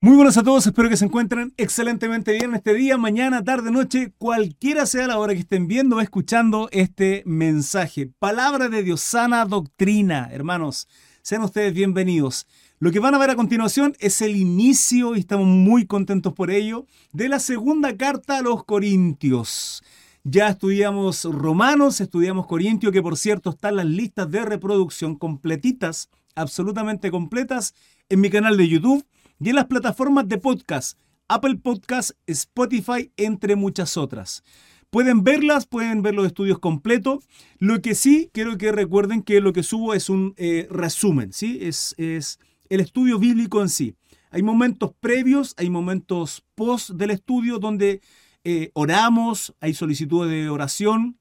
Muy 0.00 0.14
buenas 0.14 0.36
a 0.36 0.44
todos, 0.44 0.64
espero 0.64 0.88
que 0.88 0.96
se 0.96 1.06
encuentren 1.06 1.52
excelentemente 1.56 2.30
bien 2.30 2.54
este 2.54 2.72
día, 2.72 2.96
mañana, 2.96 3.42
tarde, 3.42 3.72
noche, 3.72 4.12
cualquiera 4.16 4.86
sea 4.86 5.08
la 5.08 5.18
hora 5.18 5.34
que 5.34 5.40
estén 5.40 5.66
viendo 5.66 5.96
o 5.96 6.00
escuchando 6.00 6.68
este 6.70 7.24
mensaje. 7.26 8.08
Palabra 8.20 8.68
de 8.68 8.84
Dios, 8.84 9.00
sana 9.00 9.44
doctrina, 9.44 10.28
hermanos, 10.30 10.86
sean 11.22 11.42
ustedes 11.42 11.74
bienvenidos. 11.74 12.46
Lo 12.78 12.92
que 12.92 13.00
van 13.00 13.16
a 13.16 13.18
ver 13.18 13.30
a 13.30 13.34
continuación 13.34 13.96
es 13.98 14.22
el 14.22 14.36
inicio, 14.36 15.16
y 15.16 15.18
estamos 15.18 15.48
muy 15.48 15.84
contentos 15.84 16.32
por 16.32 16.52
ello, 16.52 16.86
de 17.12 17.28
la 17.28 17.40
segunda 17.40 17.96
carta 17.96 18.38
a 18.38 18.42
los 18.42 18.62
Corintios. 18.62 19.82
Ya 20.22 20.46
estudiamos 20.46 21.24
Romanos, 21.24 22.00
estudiamos 22.00 22.46
Corintios, 22.46 22.92
que 22.92 23.02
por 23.02 23.16
cierto 23.16 23.50
están 23.50 23.74
las 23.74 23.86
listas 23.86 24.30
de 24.30 24.44
reproducción 24.44 25.16
completitas, 25.16 26.08
absolutamente 26.36 27.10
completas, 27.10 27.74
en 28.08 28.20
mi 28.20 28.30
canal 28.30 28.56
de 28.56 28.68
YouTube 28.68 29.04
y 29.40 29.50
en 29.50 29.56
las 29.56 29.66
plataformas 29.66 30.28
de 30.28 30.38
podcast, 30.38 30.98
Apple 31.28 31.56
Podcast, 31.56 32.12
Spotify, 32.26 33.12
entre 33.16 33.54
muchas 33.56 33.96
otras. 33.96 34.42
Pueden 34.90 35.22
verlas, 35.22 35.66
pueden 35.66 36.00
ver 36.02 36.14
los 36.14 36.26
estudios 36.26 36.58
completos. 36.58 37.28
Lo 37.58 37.82
que 37.82 37.94
sí 37.94 38.30
quiero 38.32 38.56
que 38.56 38.72
recuerden 38.72 39.22
que 39.22 39.40
lo 39.40 39.52
que 39.52 39.62
subo 39.62 39.92
es 39.92 40.08
un 40.08 40.34
eh, 40.38 40.66
resumen, 40.70 41.32
¿sí? 41.32 41.58
Es, 41.60 41.94
es 41.98 42.40
el 42.70 42.80
estudio 42.80 43.18
bíblico 43.18 43.60
en 43.60 43.68
sí. 43.68 43.94
Hay 44.30 44.42
momentos 44.42 44.92
previos, 44.98 45.54
hay 45.58 45.68
momentos 45.70 46.44
post 46.54 46.90
del 46.90 47.10
estudio 47.10 47.58
donde 47.58 48.00
eh, 48.44 48.70
oramos, 48.72 49.54
hay 49.60 49.74
solicitud 49.74 50.28
de 50.28 50.48
oración, 50.48 51.18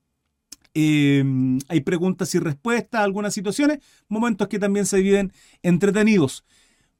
eh, 0.74 1.24
hay 1.68 1.82
preguntas 1.82 2.34
y 2.36 2.40
respuestas, 2.40 3.02
algunas 3.02 3.34
situaciones, 3.34 3.80
momentos 4.08 4.48
que 4.48 4.60
también 4.60 4.86
se 4.86 5.02
viven 5.02 5.34
entretenidos. 5.62 6.46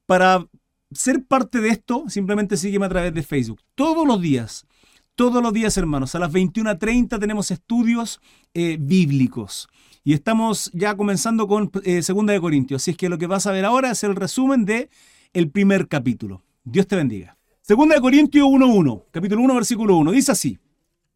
Para 0.04 0.46
ser 0.92 1.24
parte 1.24 1.60
de 1.60 1.70
esto, 1.70 2.04
simplemente 2.08 2.56
sígueme 2.56 2.86
a 2.86 2.88
través 2.88 3.14
de 3.14 3.22
Facebook. 3.22 3.60
Todos 3.74 4.06
los 4.06 4.20
días, 4.20 4.66
todos 5.14 5.42
los 5.42 5.52
días, 5.52 5.76
hermanos, 5.76 6.14
a 6.14 6.20
las 6.20 6.32
21.30 6.32 7.18
tenemos 7.18 7.50
estudios 7.50 8.20
eh, 8.54 8.76
bíblicos. 8.80 9.68
Y 10.04 10.14
estamos 10.14 10.70
ya 10.72 10.96
comenzando 10.96 11.48
con 11.48 11.70
eh, 11.84 12.02
Segunda 12.02 12.32
de 12.32 12.40
Corintios. 12.40 12.82
Así 12.82 12.92
es 12.92 12.96
que 12.96 13.08
lo 13.08 13.18
que 13.18 13.26
vas 13.26 13.46
a 13.46 13.52
ver 13.52 13.64
ahora 13.64 13.90
es 13.90 14.04
el 14.04 14.14
resumen 14.14 14.64
de 14.64 14.90
el 15.32 15.50
primer 15.50 15.88
capítulo. 15.88 16.42
Dios 16.64 16.86
te 16.86 16.96
bendiga. 16.96 17.36
Segunda 17.60 17.96
de 17.96 18.00
Corintios 18.00 18.46
1.1, 18.46 19.04
capítulo 19.10 19.42
1, 19.42 19.54
versículo 19.54 19.96
1. 19.96 20.12
Dice 20.12 20.32
así. 20.32 20.58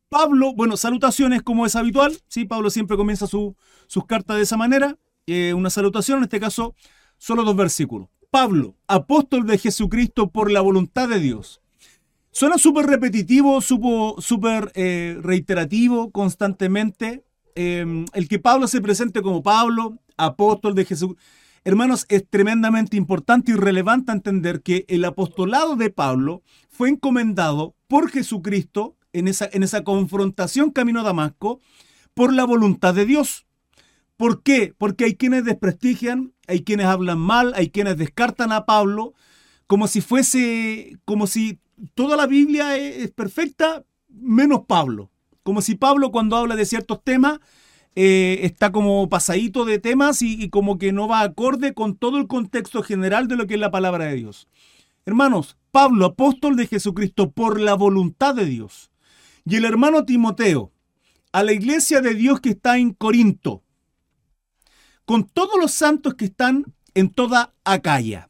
Pablo, 0.08 0.52
bueno, 0.54 0.76
salutaciones 0.76 1.42
como 1.42 1.64
es 1.64 1.74
habitual. 1.74 2.18
Sí, 2.28 2.44
Pablo 2.44 2.68
siempre 2.68 2.98
comienza 2.98 3.26
sus 3.26 3.54
cartas 4.06 4.36
de 4.36 4.42
esa 4.42 4.58
manera. 4.58 4.98
Eh, 5.26 5.54
una 5.54 5.70
salutación, 5.70 6.18
en 6.18 6.24
este 6.24 6.40
caso, 6.40 6.74
solo 7.16 7.44
dos 7.44 7.56
versículos. 7.56 8.08
Pablo, 8.32 8.76
apóstol 8.88 9.46
de 9.46 9.58
Jesucristo 9.58 10.30
por 10.30 10.50
la 10.50 10.62
voluntad 10.62 11.06
de 11.06 11.20
Dios. 11.20 11.60
Suena 12.30 12.56
súper 12.56 12.86
repetitivo, 12.86 13.60
súper 13.60 14.72
eh, 14.74 15.18
reiterativo 15.20 16.10
constantemente. 16.10 17.26
Em, 17.54 18.06
el 18.14 18.28
que 18.28 18.38
Pablo 18.38 18.68
se 18.68 18.80
presente 18.80 19.20
como 19.20 19.42
Pablo, 19.42 19.98
apóstol 20.16 20.74
de 20.74 20.86
Jesús. 20.86 21.14
Hermanos, 21.62 22.06
es 22.08 22.26
tremendamente 22.26 22.96
importante 22.96 23.52
y 23.52 23.54
relevante 23.54 24.12
entender 24.12 24.62
que 24.62 24.86
el 24.88 25.04
apostolado 25.04 25.76
de 25.76 25.90
Pablo 25.90 26.42
fue 26.70 26.88
encomendado 26.88 27.76
por 27.86 28.08
Jesucristo 28.08 28.96
en 29.12 29.28
esa, 29.28 29.46
en 29.52 29.62
esa 29.62 29.84
confrontación 29.84 30.70
camino 30.70 31.00
a 31.00 31.04
Damasco 31.04 31.60
por 32.14 32.32
la 32.32 32.44
voluntad 32.44 32.94
de 32.94 33.04
Dios. 33.04 33.44
¿Por 34.22 34.44
qué? 34.44 34.72
Porque 34.78 35.04
hay 35.04 35.16
quienes 35.16 35.44
desprestigian, 35.44 36.32
hay 36.46 36.62
quienes 36.62 36.86
hablan 36.86 37.18
mal, 37.18 37.54
hay 37.56 37.70
quienes 37.70 37.96
descartan 37.96 38.52
a 38.52 38.66
Pablo 38.66 39.14
como 39.66 39.88
si 39.88 40.00
fuese, 40.00 40.96
como 41.04 41.26
si 41.26 41.58
toda 41.96 42.16
la 42.16 42.28
Biblia 42.28 42.76
es 42.76 43.10
perfecta 43.10 43.82
menos 44.08 44.60
Pablo. 44.68 45.10
Como 45.42 45.60
si 45.60 45.74
Pablo 45.74 46.12
cuando 46.12 46.36
habla 46.36 46.54
de 46.54 46.66
ciertos 46.66 47.02
temas 47.02 47.40
eh, 47.96 48.38
está 48.42 48.70
como 48.70 49.08
pasadito 49.08 49.64
de 49.64 49.80
temas 49.80 50.22
y, 50.22 50.40
y 50.40 50.50
como 50.50 50.78
que 50.78 50.92
no 50.92 51.08
va 51.08 51.22
acorde 51.22 51.74
con 51.74 51.96
todo 51.96 52.18
el 52.18 52.28
contexto 52.28 52.84
general 52.84 53.26
de 53.26 53.34
lo 53.34 53.48
que 53.48 53.54
es 53.54 53.60
la 53.60 53.72
palabra 53.72 54.04
de 54.04 54.14
Dios. 54.14 54.46
Hermanos, 55.04 55.56
Pablo, 55.72 56.06
apóstol 56.06 56.54
de 56.54 56.68
Jesucristo 56.68 57.32
por 57.32 57.60
la 57.60 57.74
voluntad 57.74 58.36
de 58.36 58.46
Dios. 58.46 58.92
Y 59.44 59.56
el 59.56 59.64
hermano 59.64 60.04
Timoteo, 60.04 60.70
a 61.32 61.42
la 61.42 61.52
iglesia 61.52 62.00
de 62.00 62.14
Dios 62.14 62.40
que 62.40 62.50
está 62.50 62.78
en 62.78 62.92
Corinto, 62.92 63.64
con 65.04 65.24
todos 65.26 65.58
los 65.58 65.72
santos 65.72 66.14
que 66.14 66.26
están 66.26 66.64
en 66.94 67.10
toda 67.10 67.54
Acaya. 67.64 68.28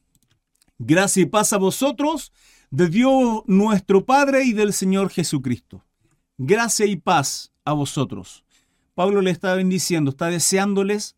Gracia 0.79 1.23
y 1.23 1.27
paz 1.27 1.53
a 1.53 1.59
vosotros, 1.59 2.33
de 2.71 2.89
Dios 2.89 3.43
nuestro 3.47 4.05
Padre 4.05 4.45
y 4.45 4.53
del 4.53 4.73
Señor 4.73 5.11
Jesucristo. 5.11 5.85
Gracia 6.39 6.87
y 6.87 6.97
paz 6.97 7.53
a 7.65 7.73
vosotros. 7.73 8.45
Pablo 8.95 9.21
le 9.21 9.31
está 9.31 9.55
bendiciendo, 9.55 10.11
está 10.11 10.27
deseándoles 10.27 11.17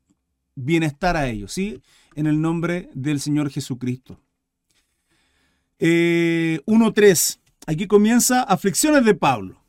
bienestar 0.54 1.16
a 1.16 1.28
ellos, 1.28 1.53
¿sí? 1.53 1.81
En 2.15 2.26
el 2.26 2.41
nombre 2.41 2.91
del 2.94 3.21
Señor 3.21 3.50
Jesucristo. 3.50 4.21
1.3. 5.81 7.36
Eh, 7.36 7.41
Aquí 7.66 7.86
comienza 7.86 8.42
aflicciones 8.42 9.04
de 9.04 9.15
Pablo. 9.15 9.65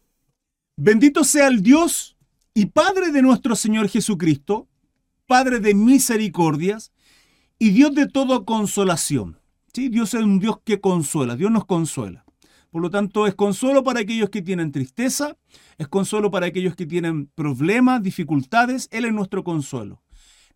Bendito 0.75 1.23
sea 1.23 1.47
el 1.47 1.61
Dios 1.61 2.17
y 2.53 2.65
Padre 2.67 3.11
de 3.11 3.21
nuestro 3.21 3.55
Señor 3.55 3.87
Jesucristo, 3.87 4.67
Padre 5.27 5.59
de 5.59 5.73
misericordias 5.73 6.91
y 7.59 7.69
Dios 7.71 7.93
de 7.95 8.07
toda 8.07 8.43
consolación. 8.45 9.39
¿Sí? 9.73 9.89
Dios 9.89 10.13
es 10.13 10.23
un 10.23 10.39
Dios 10.39 10.57
que 10.63 10.79
consuela, 10.79 11.35
Dios 11.35 11.51
nos 11.51 11.65
consuela. 11.65 12.25
Por 12.71 12.81
lo 12.81 12.89
tanto, 12.89 13.25
es 13.25 13.35
consuelo 13.35 13.83
para 13.83 14.01
aquellos 14.01 14.29
que 14.29 14.41
tienen 14.41 14.71
tristeza, 14.71 15.37
es 15.77 15.87
consuelo 15.87 16.29
para 16.29 16.47
aquellos 16.47 16.75
que 16.75 16.85
tienen 16.85 17.27
problemas, 17.27 18.03
dificultades. 18.03 18.89
Él 18.91 19.05
es 19.05 19.13
nuestro 19.13 19.43
consuelo. 19.43 20.01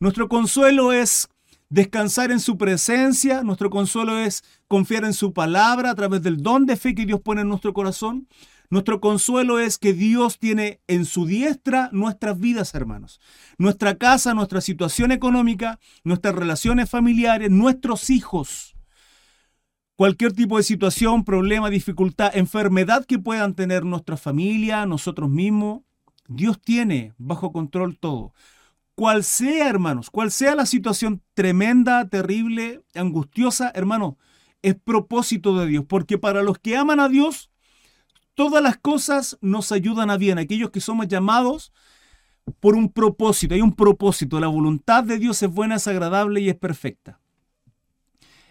Nuestro 0.02 0.28
consuelo 0.28 0.92
es 0.92 1.30
descansar 1.70 2.32
en 2.32 2.40
su 2.40 2.58
presencia, 2.58 3.44
nuestro 3.44 3.70
consuelo 3.70 4.18
es 4.18 4.44
confiar 4.68 5.06
en 5.06 5.14
su 5.14 5.34
palabra 5.34 5.92
a 5.92 5.96
través 5.96 6.22
del 6.22 6.42
don 6.42 6.66
de 6.66 6.76
fe 6.76 6.96
que 6.96 7.06
Dios 7.06 7.22
pone 7.22 7.42
en 7.42 7.48
nuestro 7.48 7.74
corazón. 7.74 8.28
Nuestro 8.72 9.02
consuelo 9.02 9.60
es 9.60 9.80
que 9.80 9.94
Dios 9.94 10.38
tiene 10.38 10.80
en 10.88 11.06
su 11.06 11.26
diestra 11.26 11.90
nuestras 11.92 12.40
vidas, 12.40 12.76
hermanos. 12.76 13.20
Nuestra 13.58 13.98
casa, 13.98 14.36
nuestra 14.36 14.62
situación 14.62 15.12
económica, 15.12 15.80
nuestras 16.04 16.36
relaciones 16.36 16.88
familiares, 16.88 17.50
nuestros 17.50 18.12
hijos. 18.12 18.76
Cualquier 19.96 20.34
tipo 20.34 20.58
de 20.58 20.64
situación, 20.64 21.26
problema, 21.26 21.72
dificultad, 21.72 22.38
enfermedad 22.38 23.06
que 23.06 23.18
puedan 23.18 23.56
tener 23.56 23.86
nuestra 23.86 24.18
familia, 24.18 24.86
nosotros 24.86 25.32
mismos, 25.32 25.82
Dios 26.28 26.62
tiene 26.62 27.14
bajo 27.18 27.52
control 27.52 27.98
todo. 27.98 28.34
Cual 28.94 29.24
sea, 29.24 29.68
hermanos, 29.68 30.12
cual 30.12 30.30
sea 30.30 30.54
la 30.54 30.68
situación 30.68 31.24
tremenda, 31.34 32.08
terrible, 32.08 32.84
angustiosa, 32.94 33.72
hermano, 33.74 34.18
es 34.62 34.76
propósito 34.76 35.58
de 35.58 35.66
Dios, 35.68 35.86
porque 35.88 36.18
para 36.20 36.44
los 36.44 36.60
que 36.60 36.78
aman 36.78 37.00
a 37.00 37.10
Dios, 37.10 37.50
todas 38.40 38.64
las 38.64 38.78
cosas 38.78 39.38
nos 39.42 39.74
ayudan 39.74 40.10
a 40.10 40.16
bien. 40.16 40.38
Aquellos 40.38 40.70
que 40.70 40.80
somos 40.80 41.10
llamados 41.10 41.74
por 42.62 42.74
un 42.74 42.90
propósito, 42.90 43.54
hay 43.54 43.60
un 43.60 43.76
propósito. 43.76 44.40
La 44.40 44.48
voluntad 44.48 45.04
de 45.04 45.18
Dios 45.18 45.44
es 45.44 45.50
buena, 45.50 45.76
es 45.76 45.86
agradable 45.90 46.40
y 46.40 46.48
es 46.48 46.56
perfecta. 46.56 47.20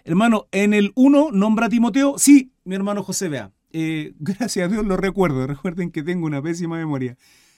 Hermano, 0.04 0.46
en 0.52 0.74
el 0.74 0.92
1 0.94 1.30
nombra 1.32 1.66
a 1.66 1.68
Timoteo. 1.70 2.18
Sí, 2.18 2.52
mi 2.64 2.74
hermano 2.74 3.02
José 3.02 3.30
Vea. 3.30 3.50
Eh, 3.72 4.12
gracias 4.18 4.66
a 4.66 4.70
Dios 4.70 4.84
lo 4.84 4.98
recuerdo. 4.98 5.46
Recuerden 5.46 5.90
que 5.90 6.02
tengo 6.02 6.26
una 6.26 6.42
pésima 6.42 6.76
memoria. 6.76 7.16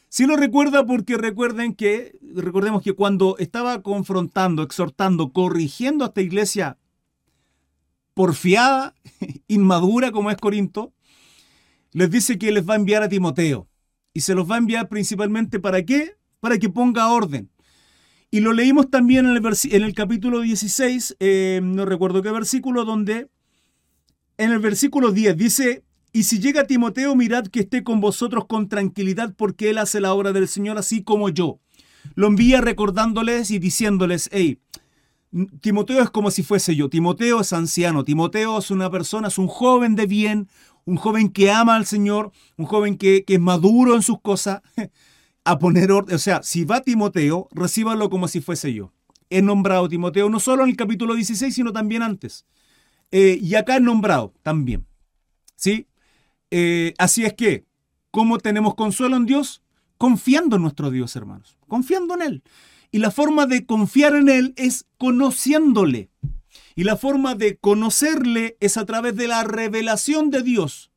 Sí 0.09 0.25
lo 0.25 0.37
recuerda 0.37 0.87
porque 0.87 1.17
recuerden 1.17 1.75
que, 1.75 2.17
recordemos 2.33 2.81
que 2.83 2.93
cuando 2.93 3.39
estaba 3.39 3.83
confrontando, 3.83 4.63
exhortando, 4.63 5.33
corrigiendo 5.33 6.05
a 6.05 6.09
esta 6.09 6.21
iglesia 6.21 6.79
porfiada, 8.15 8.95
inmadura 9.49 10.13
como 10.13 10.31
es 10.31 10.37
Corinto, 10.37 10.93
les 11.93 12.11
dice 12.11 12.39
que 12.39 12.53
les 12.53 12.69
va 12.69 12.75
a 12.75 12.77
enviar 12.77 13.03
a 13.03 13.09
Timoteo. 13.09 13.69
Y 14.13 14.21
se 14.21 14.35
los 14.35 14.51
va 14.51 14.57
a 14.57 14.59
enviar 14.59 14.89
principalmente 14.89 15.61
para 15.61 15.85
qué? 15.85 16.17
Para 16.41 16.59
que 16.59 16.69
ponga 16.69 17.13
orden. 17.13 17.51
Y 18.31 18.41
lo 18.41 18.53
leímos 18.53 18.91
también 18.91 19.27
en 19.27 19.83
el, 19.83 19.95
capítulo 19.95 20.41
16, 20.41 21.17
eh, 21.19 21.61
no 21.63 21.85
recuerdo 21.85 22.23
qué 22.23 22.31
versículo, 22.31 22.85
donde 22.85 23.29
en 24.39 24.53
el 24.53 24.61
versículo 24.61 25.11
10 25.11 25.37
dice, 25.37 25.85
y 26.13 26.25
si 26.25 26.39
llega 26.39 26.67
Timoteo, 26.67 27.15
mirad 27.17 27.47
que 27.47 27.61
esté 27.61 27.83
con 27.83 28.01
vosotros 28.01 28.47
con 28.47 28.69
tranquilidad, 28.69 29.35
porque 29.37 29.71
él 29.71 29.79
hace 29.79 30.01
la 30.01 30.15
obra 30.15 30.33
del 30.33 30.49
Señor 30.49 30.79
así 30.79 31.03
como 31.03 31.29
yo. 31.29 31.61
Lo 32.15 32.29
envía 32.29 32.61
recordándoles 32.61 33.51
y 33.51 33.59
diciéndoles, 33.59 34.29
hey, 34.33 34.59
Timoteo 35.61 36.03
es 36.03 36.11
como 36.11 36.31
si 36.31 36.43
fuese 36.43 36.75
yo. 36.75 36.89
Timoteo 36.89 37.41
es 37.41 37.53
anciano. 37.53 38.05
Timoteo 38.05 38.59
es 38.59 38.71
una 38.71 38.91
persona, 38.91 39.29
es 39.29 39.39
un 39.39 39.47
joven 39.47 39.95
de 39.95 40.07
bien, 40.07 40.49
un 40.85 40.97
joven 40.97 41.31
que 41.31 41.51
ama 41.51 41.77
al 41.77 41.87
Señor, 41.87 42.33
un 42.57 42.67
joven 42.67 42.97
que, 42.97 43.25
es 43.27 43.41
maduro 43.41 43.95
en 43.95 44.03
sus 44.03 44.21
cosas, 44.21 44.63
a 45.45 45.59
poner 45.59 45.93
orden. 45.93 46.17
O 46.17 46.19
sea, 46.19 46.43
si 46.43 46.65
va 46.65 46.83
Timoteo, 46.83 47.49
recíbalo 47.53 48.11
como 48.11 48.29
si 48.29 48.41
fuese 48.41 48.73
yo. 48.73 48.93
He 49.31 49.43
nombrado 49.43 49.89
Timoteo 49.89 50.29
no 50.29 50.41
solo 50.41 50.65
en 50.65 50.71
el 50.71 50.77
capítulo 50.77 51.15
16, 51.15 51.55
sino 51.55 51.73
también 51.73 52.03
antes. 52.03 52.47
eh, 53.11 53.39
y 53.41 53.55
acá 53.55 53.77
es 53.77 53.83
nombrado 53.83 54.35
también. 54.43 54.87
¿Sí? 55.57 55.87
Eh, 56.51 56.95
así 56.99 57.25
es 57.25 57.35
que, 57.35 57.65
¿cómo 58.11 58.39
tenemos 58.39 58.75
consuelo 58.75 59.17
en 59.17 59.27
Dios? 59.27 59.63
Confiando 59.99 60.57
en 60.57 60.63
nuestro 60.63 60.91
Dios, 60.91 61.15
hermanos. 61.17 61.59
Confiando 61.69 62.15
en 62.15 62.23
Él. 62.23 62.43
Y 62.91 62.99
la 62.99 63.11
forma 63.11 63.47
de 63.47 63.67
confiar 63.67 64.15
en 64.17 64.29
Él 64.29 64.55
es 64.57 64.87
conociéndole. 64.99 66.11
Y 66.75 66.85
la 66.85 66.97
forma 66.97 67.35
de 67.35 67.57
conocerle 67.57 68.57
es 68.61 68.77
a 68.77 68.87
través 68.87 69.17
de 69.17 69.29
la 69.29 69.45
revelación 69.45 70.31
de 70.31 70.43
Dios. 70.43 70.91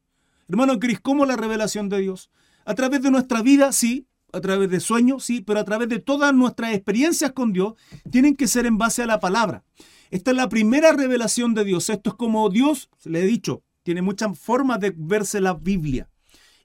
Hermano 0.47 0.79
Cris, 0.79 0.99
¿cómo 0.99 1.25
la 1.25 1.35
revelación 1.35 1.89
de 1.89 1.99
Dios? 1.99 2.29
A 2.65 2.75
través 2.75 3.01
de 3.01 3.11
nuestra 3.11 3.41
vida, 3.41 3.71
sí, 3.71 4.07
a 4.31 4.41
través 4.41 4.69
de 4.69 4.79
sueños, 4.79 5.23
sí, 5.23 5.41
pero 5.41 5.59
a 5.59 5.63
través 5.63 5.89
de 5.89 5.99
todas 5.99 6.33
nuestras 6.33 6.73
experiencias 6.73 7.31
con 7.31 7.53
Dios, 7.53 7.73
tienen 8.11 8.35
que 8.35 8.47
ser 8.47 8.65
en 8.65 8.77
base 8.77 9.03
a 9.03 9.05
la 9.07 9.19
palabra. 9.19 9.63
Esta 10.11 10.31
es 10.31 10.37
la 10.37 10.49
primera 10.49 10.91
revelación 10.91 11.53
de 11.53 11.63
Dios. 11.63 11.89
Esto 11.89 12.11
es 12.11 12.15
como 12.15 12.49
Dios, 12.49 12.89
le 13.03 13.23
he 13.23 13.25
dicho, 13.25 13.63
tiene 13.83 14.01
muchas 14.01 14.37
formas 14.37 14.79
de 14.79 14.93
verse 14.95 15.41
la 15.41 15.53
Biblia. 15.53 16.09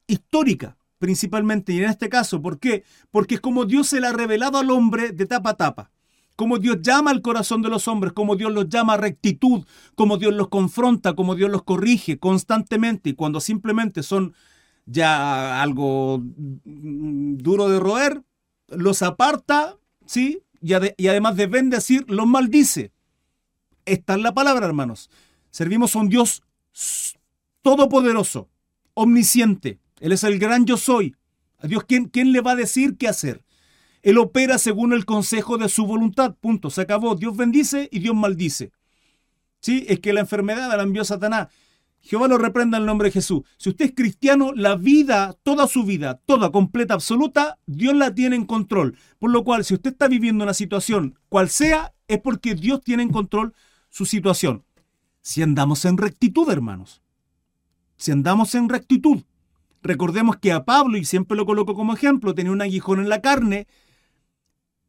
Histórica, 0.07 0.77
principalmente, 0.99 1.73
y 1.73 1.79
en 1.79 1.91
este 1.91 2.09
caso, 2.09 2.41
¿por 2.41 2.59
qué? 2.59 2.85
Porque 3.11 3.37
es 3.37 3.41
como 3.41 3.65
Dios 3.65 3.89
se 3.89 4.01
la 4.01 4.11
ha 4.11 4.13
revelado 4.13 4.59
al 4.59 4.71
hombre 4.71 5.13
de 5.13 5.27
tapa 5.27 5.51
a 5.51 5.57
tapa. 5.57 5.91
Como 6.39 6.59
Dios 6.59 6.79
llama 6.83 7.11
al 7.11 7.21
corazón 7.21 7.63
de 7.63 7.69
los 7.69 7.89
hombres, 7.89 8.13
como 8.13 8.37
Dios 8.37 8.53
los 8.53 8.69
llama 8.69 8.93
a 8.93 8.97
rectitud, 8.97 9.67
como 9.97 10.19
Dios 10.19 10.33
los 10.33 10.47
confronta, 10.47 11.17
como 11.17 11.35
Dios 11.35 11.51
los 11.51 11.65
corrige 11.65 12.21
constantemente 12.21 13.11
y 13.11 13.15
cuando 13.15 13.41
simplemente 13.41 14.05
son 14.05 14.35
ya 14.87 15.61
algo 15.61 16.23
duro 16.23 17.69
de 17.69 17.81
roer, 17.81 18.23
los 18.69 19.03
aparta, 19.03 19.79
¿sí? 20.07 20.45
Y, 20.63 20.75
y 20.97 21.09
además 21.09 21.35
de 21.35 21.49
bendecir, 21.49 22.05
los 22.07 22.29
maldice. 22.29 22.93
Esta 23.85 24.15
es 24.15 24.21
la 24.21 24.33
palabra, 24.33 24.65
hermanos. 24.65 25.11
Servimos 25.51 25.97
a 25.97 25.99
un 25.99 26.09
Dios 26.09 26.45
todopoderoso, 27.63 28.49
omnisciente. 28.95 29.81
Él 29.99 30.13
es 30.13 30.23
el 30.23 30.39
gran 30.39 30.67
yo 30.67 30.77
soy. 30.77 31.17
A 31.59 31.67
Dios, 31.67 31.83
¿quién, 31.83 32.05
¿quién 32.05 32.31
le 32.31 32.43
va 32.43 32.53
a 32.53 32.57
decir 32.57 32.97
qué 32.97 33.09
hacer? 33.09 33.43
Él 34.03 34.19
opera 34.19 34.59
según 34.59 34.93
el 34.93 35.05
consejo 35.05 35.59
de 35.59 35.69
su 35.69 35.87
voluntad. 35.87 36.35
Punto. 36.41 36.71
Se 36.71 36.83
acabó. 36.83 37.15
Dios 37.15 37.37
bendice 37.37 37.89
y 37.91 37.99
Dios 37.99 38.15
maldice. 38.15 38.73
¿Sí? 39.61 39.85
Es 39.89 40.01
que 40.01 40.13
la 40.13 40.21
enfermedad 40.21 40.75
la 40.77 40.83
envió 40.83 41.05
Satanás. 41.05 41.49
Jehová 42.01 42.29
lo 42.29 42.39
reprenda 42.39 42.79
en 42.79 42.83
el 42.83 42.87
nombre 42.87 43.09
de 43.09 43.13
Jesús. 43.13 43.43
Si 43.57 43.71
usted 43.71 43.87
es 43.87 43.95
cristiano, 43.95 44.53
la 44.55 44.77
vida, 44.77 45.37
toda 45.43 45.67
su 45.67 45.85
vida, 45.85 46.21
toda, 46.27 46.51
completa, 46.51 46.95
absoluta, 46.95 47.59
Dios 47.67 47.95
la 47.95 48.15
tiene 48.15 48.37
en 48.37 48.47
control. 48.47 48.97
Por 49.19 49.31
lo 49.31 49.45
cual, 49.45 49.65
si 49.65 49.75
usted 49.75 49.91
está 49.91 50.09
viviendo 50.09 50.45
una 50.45 50.55
situación, 50.55 51.19
cual 51.29 51.49
sea, 51.49 51.93
es 52.07 52.21
porque 52.21 52.55
Dios 52.55 52.83
tiene 52.83 53.03
en 53.03 53.11
control 53.11 53.53
su 53.91 54.07
situación. 54.07 54.65
Si 55.21 55.43
andamos 55.43 55.85
en 55.85 55.99
rectitud, 55.99 56.49
hermanos. 56.51 57.03
Si 57.97 58.13
andamos 58.13 58.55
en 58.55 58.69
rectitud. 58.69 59.23
Recordemos 59.83 60.37
que 60.37 60.53
a 60.53 60.65
Pablo, 60.65 60.97
y 60.97 61.05
siempre 61.05 61.37
lo 61.37 61.47
coloco 61.47 61.75
como 61.75 61.95
ejemplo, 61.95 62.35
tenía 62.35 62.53
un 62.53 62.63
aguijón 62.63 63.01
en 63.01 63.09
la 63.09 63.21
carne 63.21 63.67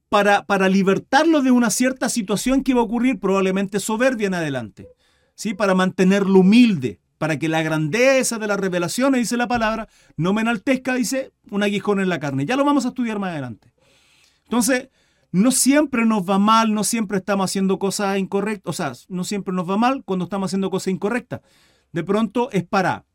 para, 0.10 0.44
para 0.46 0.68
libertarlo 0.68 1.42
de 1.42 1.52
una 1.52 1.70
cierta 1.70 2.10
situación 2.10 2.64
que 2.64 2.72
iba 2.72 2.82
a 2.82 2.86
ocurrir, 2.86 3.20
probablemente 3.20 3.80
soberbia 3.80 4.28
en 4.28 4.34
adelante. 4.34 4.88
¿Sí? 5.36 5.54
Para 5.54 5.74
mantenerlo 5.74 6.40
humilde, 6.40 7.00
para 7.18 7.38
que 7.38 7.48
la 7.48 7.62
grandeza 7.62 8.40
de 8.40 8.48
las 8.48 8.60
revelaciones, 8.60 9.22
dice 9.22 9.38
la 9.38 9.48
palabra, 9.48 9.88
no 10.18 10.34
me 10.34 10.42
enaltezca, 10.42 10.96
dice, 10.96 11.32
un 11.50 11.64
aguijón 11.64 12.00
en 12.00 12.10
la 12.10 12.20
carne. 12.20 12.46
Ya 12.46 12.56
lo 12.56 12.66
vamos 12.66 12.86
a 12.86 12.90
estudiar 12.90 13.20
más 13.20 13.32
adelante. 13.32 13.72
Entonces, 14.46 14.90
no 15.32 15.52
siempre 15.52 16.06
nos 16.06 16.28
va 16.28 16.40
mal, 16.40 16.74
no 16.74 16.84
siempre 16.84 17.18
estamos 17.18 17.52
haciendo 17.52 17.78
cosas 17.78 18.18
incorrectas, 18.18 18.70
o 18.70 18.74
sea, 18.74 18.94
no 19.10 19.24
siempre 19.24 19.54
nos 19.54 19.70
va 19.70 19.78
mal 19.78 20.04
cuando 20.04 20.26
estamos 20.26 20.50
haciendo 20.50 20.72
cosas 20.72 20.88
incorrectas. 20.88 21.42
De 21.92 22.04
pronto 22.04 22.50
es 22.52 22.64
para 22.64 23.06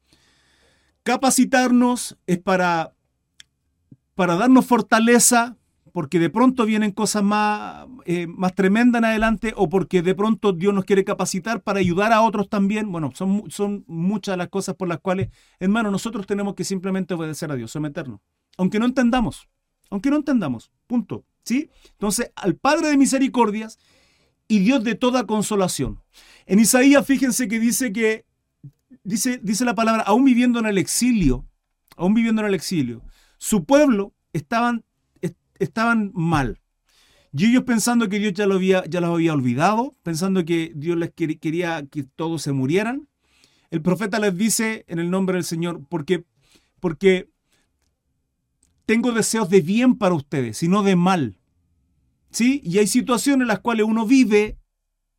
capacitarnos, 1.03 2.17
es 2.27 2.39
para, 2.39 2.95
para 4.15 4.37
darnos 4.37 4.67
fortaleza, 4.67 5.57
porque 5.95 6.19
de 6.19 6.29
pronto 6.29 6.67
vienen 6.67 6.91
cosas 6.91 7.23
más, 7.23 7.87
eh, 8.05 8.27
más 8.27 8.53
tremendas 8.57 8.99
en 8.99 9.05
adelante, 9.05 9.53
o 9.57 9.69
porque 9.69 10.03
de 10.03 10.17
pronto 10.17 10.53
Dios 10.53 10.75
nos 10.75 10.85
quiere 10.85 11.05
capacitar 11.05 11.63
para 11.63 11.79
ayudar 11.79 12.13
a 12.13 12.23
otros 12.23 12.49
también. 12.49 12.91
Bueno, 12.91 13.13
son, 13.15 13.45
son 13.49 13.85
muchas 13.87 14.37
las 14.37 14.49
cosas 14.49 14.75
por 14.75 14.89
las 14.89 14.99
cuales, 14.99 15.29
hermano, 15.61 15.93
nosotros 15.93 16.27
tenemos 16.27 16.57
que 16.57 16.65
simplemente 16.65 17.15
obedecer 17.15 17.53
a 17.53 17.55
Dios, 17.55 17.71
someternos. 17.71 18.19
Aunque 18.59 18.81
no 18.81 18.87
entendamos, 18.87 19.49
aunque 19.89 20.11
no 20.11 20.17
entendamos, 20.17 20.73
punto. 20.89 21.25
¿Sí? 21.45 21.71
Entonces, 21.93 22.33
al 22.35 22.57
Padre 22.57 22.89
de 22.89 22.97
misericordias 22.97 23.79
y 24.49 24.59
Dios 24.59 24.83
de 24.83 24.97
toda 24.97 25.27
consolación. 25.27 26.01
En 26.47 26.59
Isaías, 26.59 27.07
fíjense 27.07 27.47
que 27.47 27.61
dice 27.61 27.93
que, 27.93 28.25
dice, 29.05 29.39
dice 29.45 29.65
la 29.65 29.77
palabra, 29.77 30.03
aún 30.03 30.25
viviendo 30.25 30.59
en 30.59 30.67
el 30.67 30.77
exilio, 30.77 31.47
aún 31.97 32.15
viviendo 32.15 32.43
en 32.43 32.49
el 32.49 32.55
exilio, 32.55 33.01
su 33.39 33.65
pueblo 33.65 34.13
estaban, 34.33 34.85
estaban 35.59 36.11
mal. 36.15 36.61
Y 37.33 37.47
ellos 37.47 37.65
pensando 37.65 38.09
que 38.09 38.21
Dios 38.21 38.33
ya, 38.33 38.47
lo 38.47 38.55
había, 38.55 38.85
ya 38.87 39.01
los 39.01 39.11
había 39.11 39.33
olvidado, 39.33 39.95
pensando 40.03 40.45
que 40.45 40.73
Dios 40.77 40.97
les 40.97 41.13
quería 41.13 41.85
que 41.87 42.05
todos 42.05 42.43
se 42.43 42.53
murieran. 42.53 43.09
El 43.71 43.83
profeta 43.83 44.21
les 44.21 44.37
dice 44.37 44.85
en 44.87 45.01
el 45.01 45.11
nombre 45.11 45.37
del 45.37 45.45
Señor, 45.45 45.83
porque, 45.89 46.25
porque 46.79 47.29
tengo 48.87 49.11
deseos 49.11 49.49
de 49.49 49.63
bien 49.63 49.97
para 49.97 50.15
ustedes, 50.15 50.59
sino 50.59 50.85
de 50.85 50.95
mal. 50.95 51.39
¿Sí? 52.31 52.61
Y 52.65 52.79
hay 52.79 52.87
situaciones 52.87 53.43
en 53.43 53.49
las 53.49 53.61
cuales 53.61 53.87
uno 53.87 54.07
vive 54.07 54.59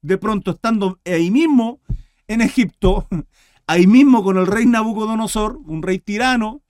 de 0.01 0.17
pronto 0.17 0.51
estando 0.51 0.99
ahí 1.05 1.31
mismo 1.31 1.81
en 2.27 2.41
Egipto, 2.41 3.07
ahí 3.67 3.87
mismo 3.87 4.23
con 4.23 4.37
el 4.37 4.47
rey 4.47 4.65
Nabucodonosor, 4.65 5.57
un 5.65 5.81
rey 5.81 5.99
tirano, 5.99 6.61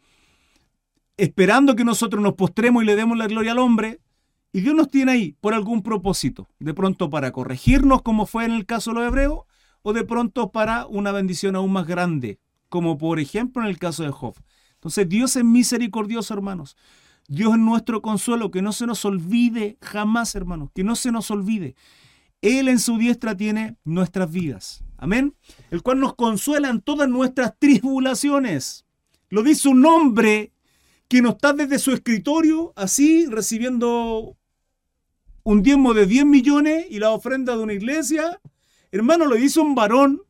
esperando 1.17 1.75
que 1.75 1.85
nosotros 1.85 2.21
nos 2.21 2.33
postremos 2.33 2.83
y 2.83 2.85
le 2.85 2.95
demos 2.95 3.17
la 3.17 3.27
gloria 3.27 3.53
al 3.53 3.59
hombre, 3.59 4.01
y 4.51 4.61
Dios 4.61 4.75
nos 4.75 4.89
tiene 4.89 5.11
ahí 5.11 5.35
por 5.41 5.53
algún 5.53 5.81
propósito, 5.81 6.47
de 6.59 6.73
pronto 6.73 7.09
para 7.09 7.31
corregirnos 7.31 8.01
como 8.01 8.25
fue 8.25 8.45
en 8.45 8.51
el 8.51 8.65
caso 8.65 8.91
de 8.91 8.95
los 8.95 9.07
hebreos, 9.07 9.39
o 9.81 9.93
de 9.93 10.03
pronto 10.03 10.51
para 10.51 10.87
una 10.87 11.11
bendición 11.11 11.55
aún 11.55 11.71
más 11.71 11.85
grande, 11.85 12.39
como 12.69 12.97
por 12.97 13.19
ejemplo 13.19 13.61
en 13.61 13.67
el 13.67 13.77
caso 13.77 14.03
de 14.03 14.11
Job. 14.11 14.35
Entonces 14.73 15.07
Dios 15.07 15.35
es 15.35 15.43
misericordioso, 15.43 16.33
hermanos. 16.33 16.75
Dios 17.27 17.53
es 17.53 17.59
nuestro 17.59 18.01
consuelo, 18.01 18.49
que 18.49 18.61
no 18.61 18.71
se 18.71 18.87
nos 18.87 19.03
olvide 19.05 19.77
jamás, 19.81 20.35
hermanos, 20.35 20.69
que 20.73 20.83
no 20.83 20.95
se 20.95 21.11
nos 21.11 21.29
olvide. 21.31 21.75
Él 22.41 22.67
en 22.67 22.79
su 22.79 22.97
diestra 22.97 23.35
tiene 23.35 23.77
nuestras 23.83 24.31
vidas. 24.31 24.83
Amén. 24.97 25.35
El 25.69 25.81
cual 25.81 25.99
nos 25.99 26.15
consuela 26.15 26.69
en 26.69 26.81
todas 26.81 27.09
nuestras 27.09 27.53
tribulaciones. 27.59 28.85
Lo 29.29 29.43
dice 29.43 29.69
un 29.69 29.85
hombre 29.85 30.53
que 31.07 31.21
no 31.21 31.29
está 31.29 31.53
desde 31.53 31.79
su 31.79 31.91
escritorio 31.91 32.73
así 32.75 33.25
recibiendo 33.27 34.37
un 35.43 35.61
diezmo 35.61 35.93
de 35.93 36.07
10 36.07 36.25
millones 36.25 36.87
y 36.89 36.99
la 36.99 37.11
ofrenda 37.11 37.55
de 37.55 37.63
una 37.63 37.73
iglesia. 37.73 38.41
Hermano, 38.91 39.25
lo 39.25 39.35
dice 39.35 39.59
un 39.59 39.75
varón 39.75 40.21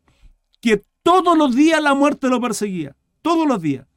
que 0.62 0.84
todos 1.04 1.38
los 1.38 1.56
días 1.56 1.82
la 1.82 1.94
muerte 1.94 2.28
lo 2.28 2.42
perseguía. 2.42 2.96
Todos 3.22 3.48
los 3.48 3.62
días. 3.62 3.88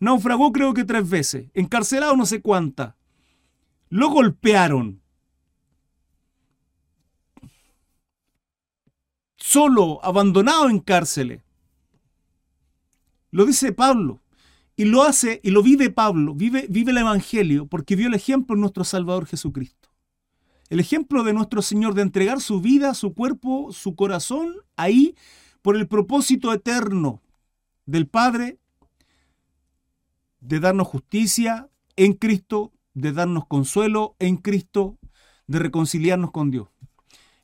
Naufragó 0.00 0.52
creo 0.52 0.74
que 0.74 0.84
tres 0.84 1.08
veces, 1.08 1.50
encarcelado 1.54 2.16
no 2.16 2.26
sé 2.26 2.40
cuánta. 2.40 2.96
Lo 3.88 4.10
golpearon. 4.10 5.00
Solo, 9.36 9.98
abandonado 10.04 10.68
en 10.68 10.80
cárceles. 10.80 11.40
Lo 13.30 13.46
dice 13.46 13.72
Pablo. 13.72 14.20
Y 14.78 14.84
lo 14.84 15.02
hace 15.02 15.40
y 15.42 15.50
lo 15.50 15.64
vive 15.64 15.90
Pablo, 15.90 16.36
vive, 16.36 16.66
vive 16.70 16.92
el 16.92 16.98
Evangelio, 16.98 17.66
porque 17.66 17.96
vio 17.96 18.06
el 18.06 18.14
ejemplo 18.14 18.54
de 18.54 18.60
nuestro 18.60 18.84
Salvador 18.84 19.26
Jesucristo. 19.26 19.88
El 20.70 20.78
ejemplo 20.78 21.24
de 21.24 21.32
nuestro 21.32 21.62
Señor 21.62 21.94
de 21.94 22.02
entregar 22.02 22.40
su 22.40 22.60
vida, 22.60 22.94
su 22.94 23.12
cuerpo, 23.12 23.72
su 23.72 23.96
corazón 23.96 24.54
ahí 24.76 25.16
por 25.62 25.74
el 25.74 25.88
propósito 25.88 26.52
eterno 26.52 27.20
del 27.86 28.06
Padre 28.06 28.60
de 30.38 30.60
darnos 30.60 30.86
justicia 30.86 31.68
en 31.96 32.12
Cristo, 32.12 32.70
de 32.94 33.10
darnos 33.10 33.48
consuelo 33.48 34.14
en 34.20 34.36
Cristo, 34.36 34.96
de 35.48 35.58
reconciliarnos 35.58 36.30
con 36.30 36.52
Dios, 36.52 36.68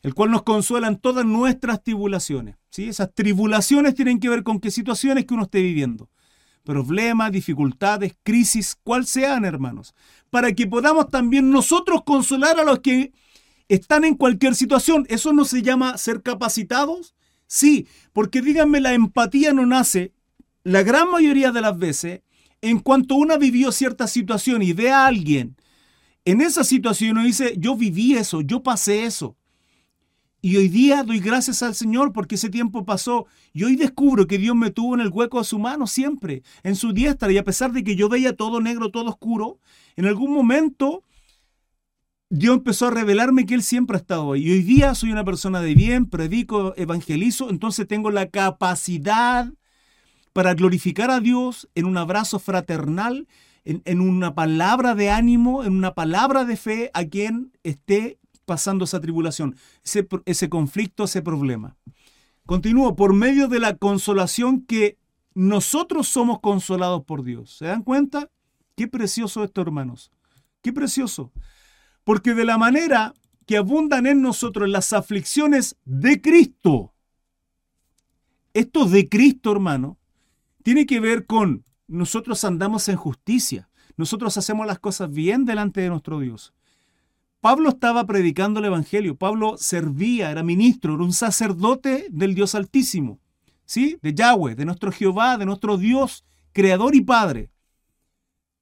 el 0.02 0.14
cual 0.14 0.30
nos 0.30 0.44
consuela 0.44 0.86
en 0.86 0.98
todas 0.98 1.26
nuestras 1.26 1.82
tribulaciones. 1.82 2.58
¿sí? 2.70 2.84
Esas 2.90 3.12
tribulaciones 3.12 3.96
tienen 3.96 4.20
que 4.20 4.28
ver 4.28 4.44
con 4.44 4.60
qué 4.60 4.70
situaciones 4.70 5.24
que 5.24 5.34
uno 5.34 5.42
esté 5.42 5.62
viviendo. 5.62 6.08
Problemas, 6.64 7.30
dificultades, 7.30 8.14
crisis, 8.22 8.76
cual 8.82 9.06
sean, 9.06 9.44
hermanos. 9.44 9.94
Para 10.30 10.52
que 10.52 10.66
podamos 10.66 11.10
también 11.10 11.50
nosotros 11.50 12.02
consolar 12.04 12.58
a 12.58 12.64
los 12.64 12.80
que 12.80 13.12
están 13.68 14.04
en 14.04 14.14
cualquier 14.14 14.54
situación. 14.54 15.06
¿Eso 15.08 15.32
no 15.32 15.44
se 15.44 15.62
llama 15.62 15.98
ser 15.98 16.22
capacitados? 16.22 17.14
Sí, 17.46 17.86
porque 18.12 18.40
díganme, 18.40 18.80
la 18.80 18.94
empatía 18.94 19.52
no 19.52 19.66
nace 19.66 20.12
la 20.62 20.82
gran 20.82 21.10
mayoría 21.10 21.52
de 21.52 21.60
las 21.60 21.78
veces 21.78 22.22
en 22.62 22.78
cuanto 22.80 23.14
una 23.16 23.36
vivió 23.36 23.70
cierta 23.70 24.06
situación 24.06 24.62
y 24.62 24.72
ve 24.72 24.90
a 24.90 25.06
alguien 25.06 25.56
en 26.24 26.40
esa 26.40 26.64
situación 26.64 27.18
y 27.20 27.26
dice, 27.26 27.54
yo 27.58 27.76
viví 27.76 28.14
eso, 28.14 28.40
yo 28.40 28.62
pasé 28.62 29.04
eso. 29.04 29.36
Y 30.44 30.58
hoy 30.58 30.68
día 30.68 31.04
doy 31.04 31.20
gracias 31.20 31.62
al 31.62 31.74
Señor 31.74 32.12
porque 32.12 32.34
ese 32.34 32.50
tiempo 32.50 32.84
pasó 32.84 33.24
y 33.54 33.64
hoy 33.64 33.76
descubro 33.76 34.26
que 34.26 34.36
Dios 34.36 34.54
me 34.54 34.70
tuvo 34.70 34.94
en 34.94 35.00
el 35.00 35.08
hueco 35.08 35.38
de 35.38 35.44
su 35.44 35.58
mano 35.58 35.86
siempre, 35.86 36.42
en 36.62 36.76
su 36.76 36.92
diestra. 36.92 37.32
Y 37.32 37.38
a 37.38 37.44
pesar 37.44 37.72
de 37.72 37.82
que 37.82 37.96
yo 37.96 38.10
veía 38.10 38.36
todo 38.36 38.60
negro, 38.60 38.90
todo 38.90 39.08
oscuro, 39.08 39.58
en 39.96 40.04
algún 40.04 40.34
momento 40.34 41.02
Dios 42.28 42.58
empezó 42.58 42.88
a 42.88 42.90
revelarme 42.90 43.46
que 43.46 43.54
Él 43.54 43.62
siempre 43.62 43.96
ha 43.96 44.00
estado 44.00 44.34
ahí. 44.34 44.46
Y 44.46 44.50
hoy 44.50 44.62
día 44.62 44.94
soy 44.94 45.12
una 45.12 45.24
persona 45.24 45.62
de 45.62 45.74
bien, 45.74 46.04
predico, 46.10 46.74
evangelizo, 46.76 47.48
entonces 47.48 47.88
tengo 47.88 48.10
la 48.10 48.28
capacidad 48.28 49.50
para 50.34 50.52
glorificar 50.52 51.10
a 51.10 51.20
Dios 51.20 51.70
en 51.74 51.86
un 51.86 51.96
abrazo 51.96 52.38
fraternal, 52.38 53.28
en, 53.64 54.00
una 54.02 54.34
palabra 54.34 54.94
de 54.94 55.08
ánimo, 55.08 55.64
en 55.64 55.72
una 55.72 55.94
palabra 55.94 56.44
de 56.44 56.58
fe 56.58 56.90
a 56.92 57.06
quien 57.06 57.50
esté 57.62 58.18
pasando 58.44 58.84
esa 58.84 59.00
tribulación, 59.00 59.56
ese, 59.82 60.48
conflicto, 60.48 61.04
ese 61.04 61.22
problema. 61.22 61.76
Continúo, 62.46 62.94
por 62.96 63.14
medio 63.14 63.48
de 63.48 63.60
la 63.60 63.76
consolación 63.76 64.62
que 64.62 64.98
nosotros 65.34 66.08
somos 66.08 66.40
consolados 66.40 67.04
por 67.04 67.24
Dios. 67.24 67.56
¿Se 67.56 67.66
dan 67.66 67.82
cuenta? 67.82 68.30
Qué 68.76 68.86
precioso 68.88 69.44
esto, 69.44 69.60
hermanos. 69.60 70.10
Qué 70.62 70.72
precioso. 70.72 71.32
Porque 72.04 72.34
de 72.34 72.44
la 72.44 72.58
manera 72.58 73.14
que 73.46 73.56
abundan 73.56 74.06
en 74.06 74.22
nosotros 74.22 74.68
las 74.68 74.92
aflicciones 74.92 75.76
de 75.84 76.20
Cristo, 76.20 76.94
esto 78.52 78.86
de 78.86 79.08
Cristo, 79.08 79.52
hermano, 79.52 79.98
tiene 80.62 80.86
que 80.86 81.00
ver 81.00 81.26
con 81.26 81.64
nosotros 81.86 82.44
andamos 82.44 82.88
en 82.88 82.96
justicia, 82.96 83.68
nosotros 83.96 84.36
hacemos 84.38 84.66
las 84.66 84.78
cosas 84.78 85.10
bien 85.10 85.44
delante 85.44 85.80
de 85.80 85.88
nuestro 85.88 86.18
Dios. 86.20 86.52
Pablo 87.44 87.68
estaba 87.68 88.06
predicando 88.06 88.60
el 88.60 88.64
Evangelio, 88.64 89.16
Pablo 89.18 89.58
servía, 89.58 90.30
era 90.30 90.42
ministro, 90.42 90.94
era 90.94 91.04
un 91.04 91.12
sacerdote 91.12 92.06
del 92.08 92.34
Dios 92.34 92.54
Altísimo, 92.54 93.20
¿sí? 93.66 93.98
De 94.00 94.14
Yahweh, 94.14 94.54
de 94.54 94.64
nuestro 94.64 94.90
Jehová, 94.90 95.36
de 95.36 95.44
nuestro 95.44 95.76
Dios, 95.76 96.24
creador 96.54 96.94
y 96.94 97.02
Padre. 97.02 97.50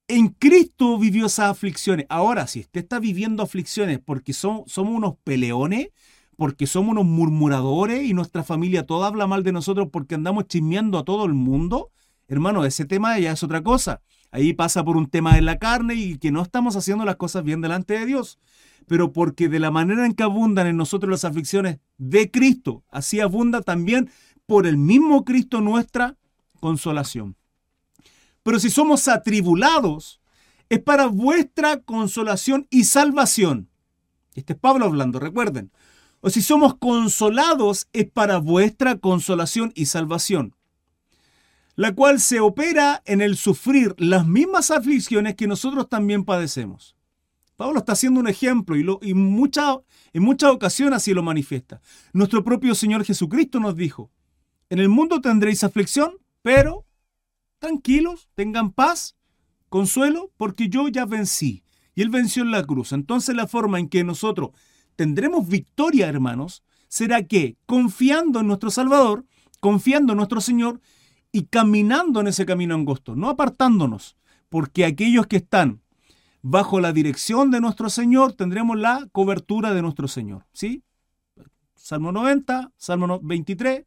En 0.08 0.30
Cristo 0.30 0.98
vivió 0.98 1.26
esas 1.26 1.50
aflicciones. 1.50 2.06
Ahora, 2.08 2.48
si 2.48 2.58
usted 2.58 2.80
está 2.80 2.98
viviendo 2.98 3.44
aflicciones 3.44 4.00
porque 4.04 4.32
somos 4.32 4.76
unos 4.76 5.14
peleones, 5.22 5.90
porque 6.36 6.66
somos 6.66 6.90
unos 6.90 7.04
murmuradores 7.04 8.02
y 8.02 8.14
nuestra 8.14 8.42
familia 8.42 8.84
toda 8.84 9.06
habla 9.06 9.28
mal 9.28 9.44
de 9.44 9.52
nosotros 9.52 9.90
porque 9.92 10.16
andamos 10.16 10.48
chismeando 10.48 10.98
a 10.98 11.04
todo 11.04 11.24
el 11.24 11.34
mundo, 11.34 11.92
hermano, 12.26 12.64
ese 12.64 12.84
tema 12.84 13.16
ya 13.20 13.30
es 13.30 13.44
otra 13.44 13.62
cosa. 13.62 14.02
Ahí 14.32 14.54
pasa 14.54 14.82
por 14.82 14.96
un 14.96 15.06
tema 15.06 15.36
de 15.36 15.42
la 15.42 15.60
carne 15.60 15.94
y 15.94 16.18
que 16.18 16.32
no 16.32 16.42
estamos 16.42 16.74
haciendo 16.74 17.04
las 17.04 17.14
cosas 17.14 17.44
bien 17.44 17.60
delante 17.60 17.96
de 17.96 18.06
Dios 18.06 18.40
pero 18.86 19.12
porque 19.12 19.48
de 19.48 19.60
la 19.60 19.70
manera 19.70 20.06
en 20.06 20.14
que 20.14 20.22
abundan 20.22 20.66
en 20.66 20.76
nosotros 20.76 21.10
las 21.10 21.24
aflicciones 21.24 21.78
de 21.98 22.30
Cristo, 22.30 22.84
así 22.90 23.20
abunda 23.20 23.62
también 23.62 24.10
por 24.46 24.66
el 24.66 24.76
mismo 24.76 25.24
Cristo 25.24 25.60
nuestra 25.60 26.16
consolación. 26.60 27.36
Pero 28.42 28.58
si 28.58 28.70
somos 28.70 29.08
atribulados, 29.08 30.20
es 30.68 30.80
para 30.80 31.06
vuestra 31.06 31.80
consolación 31.80 32.66
y 32.70 32.84
salvación. 32.84 33.68
Este 34.34 34.54
es 34.54 34.58
Pablo 34.58 34.86
hablando, 34.86 35.18
recuerden. 35.18 35.70
O 36.20 36.30
si 36.30 36.40
somos 36.40 36.76
consolados, 36.76 37.88
es 37.92 38.10
para 38.10 38.38
vuestra 38.38 38.96
consolación 38.96 39.72
y 39.74 39.86
salvación, 39.86 40.54
la 41.74 41.94
cual 41.94 42.20
se 42.20 42.40
opera 42.40 43.02
en 43.06 43.20
el 43.20 43.36
sufrir 43.36 43.94
las 43.98 44.26
mismas 44.26 44.70
aflicciones 44.70 45.34
que 45.34 45.46
nosotros 45.46 45.88
también 45.88 46.24
padecemos. 46.24 46.96
Pablo 47.62 47.78
está 47.78 47.92
haciendo 47.92 48.18
un 48.18 48.26
ejemplo 48.26 48.74
y, 48.74 48.82
lo, 48.82 48.98
en 49.02 49.22
muchas 49.22 50.50
ocasiones 50.50 50.96
así 50.96 51.14
lo 51.14 51.22
manifiesta. 51.22 51.80
Nuestro 52.12 52.42
propio 52.42 52.74
Señor 52.74 53.04
Jesucristo 53.04 53.60
nos 53.60 53.76
dijo, 53.76 54.10
en 54.68 54.80
el 54.80 54.88
mundo 54.88 55.20
tendréis 55.20 55.62
aflicción, 55.62 56.14
pero 56.42 56.86
tranquilos, 57.60 58.28
tengan 58.34 58.72
paz, 58.72 59.16
consuelo, 59.68 60.32
porque 60.36 60.68
yo 60.68 60.88
ya 60.88 61.04
vencí. 61.04 61.62
Y 61.94 62.02
Él 62.02 62.10
venció 62.10 62.42
en 62.42 62.50
la 62.50 62.64
cruz. 62.64 62.90
Entonces 62.90 63.36
la 63.36 63.46
forma 63.46 63.78
en 63.78 63.88
que 63.88 64.02
nosotros 64.02 64.50
tendremos 64.96 65.46
victoria, 65.46 66.08
hermanos, 66.08 66.64
será 66.88 67.22
que 67.28 67.58
confiando 67.66 68.40
en 68.40 68.48
nuestro 68.48 68.72
Salvador, 68.72 69.24
confiando 69.60 70.14
en 70.14 70.16
nuestro 70.16 70.40
Señor 70.40 70.80
y 71.30 71.44
caminando 71.44 72.22
en 72.22 72.26
ese 72.26 72.44
camino 72.44 72.74
angosto, 72.74 73.14
no 73.14 73.28
apartándonos, 73.28 74.16
porque 74.48 74.84
aquellos 74.84 75.28
que 75.28 75.36
están 75.36 75.81
bajo 76.42 76.80
la 76.80 76.92
dirección 76.92 77.50
de 77.50 77.60
nuestro 77.60 77.88
Señor 77.88 78.34
tendremos 78.34 78.76
la 78.76 79.08
cobertura 79.12 79.72
de 79.72 79.82
nuestro 79.82 80.08
Señor. 80.08 80.44
¿Sí? 80.52 80.82
Salmo 81.74 82.12
90, 82.12 82.72
Salmo 82.76 83.20
23. 83.22 83.84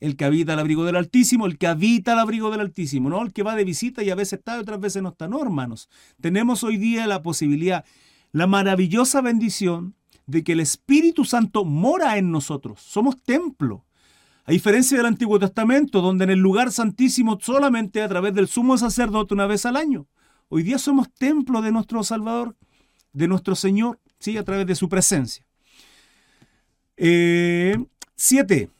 El 0.00 0.16
que 0.16 0.24
habita 0.24 0.54
al 0.54 0.58
abrigo 0.58 0.84
del 0.84 0.96
Altísimo, 0.96 1.46
el 1.46 1.56
que 1.56 1.66
habita 1.66 2.12
al 2.12 2.18
abrigo 2.18 2.50
del 2.50 2.60
Altísimo, 2.60 3.08
no 3.08 3.22
el 3.22 3.32
que 3.32 3.42
va 3.42 3.54
de 3.54 3.64
visita 3.64 4.02
y 4.02 4.10
a 4.10 4.14
veces 4.14 4.40
está 4.40 4.56
y 4.56 4.60
otras 4.60 4.80
veces 4.80 5.02
no 5.02 5.10
está. 5.10 5.28
No, 5.28 5.40
hermanos. 5.40 5.88
Tenemos 6.20 6.64
hoy 6.64 6.76
día 6.76 7.06
la 7.06 7.22
posibilidad, 7.22 7.84
la 8.32 8.46
maravillosa 8.46 9.20
bendición 9.20 9.94
de 10.26 10.42
que 10.42 10.52
el 10.52 10.60
Espíritu 10.60 11.24
Santo 11.24 11.64
mora 11.64 12.18
en 12.18 12.30
nosotros. 12.30 12.80
Somos 12.80 13.22
templo. 13.22 13.84
A 14.46 14.52
diferencia 14.52 14.96
del 14.98 15.06
Antiguo 15.06 15.38
Testamento, 15.38 16.02
donde 16.02 16.24
en 16.24 16.30
el 16.30 16.38
lugar 16.38 16.70
santísimo 16.70 17.38
solamente 17.40 18.02
a 18.02 18.08
través 18.08 18.34
del 18.34 18.46
sumo 18.46 18.76
sacerdote 18.76 19.32
una 19.32 19.46
vez 19.46 19.64
al 19.64 19.76
año. 19.76 20.06
Hoy 20.56 20.62
día 20.62 20.78
somos 20.78 21.12
templo 21.12 21.62
de 21.62 21.72
nuestro 21.72 22.04
Salvador, 22.04 22.56
de 23.12 23.26
nuestro 23.26 23.56
Señor, 23.56 23.98
¿sí? 24.20 24.36
a 24.36 24.44
través 24.44 24.64
de 24.68 24.76
su 24.76 24.88
presencia. 24.88 25.44
Eh, 26.96 27.76
siete. 28.14 28.70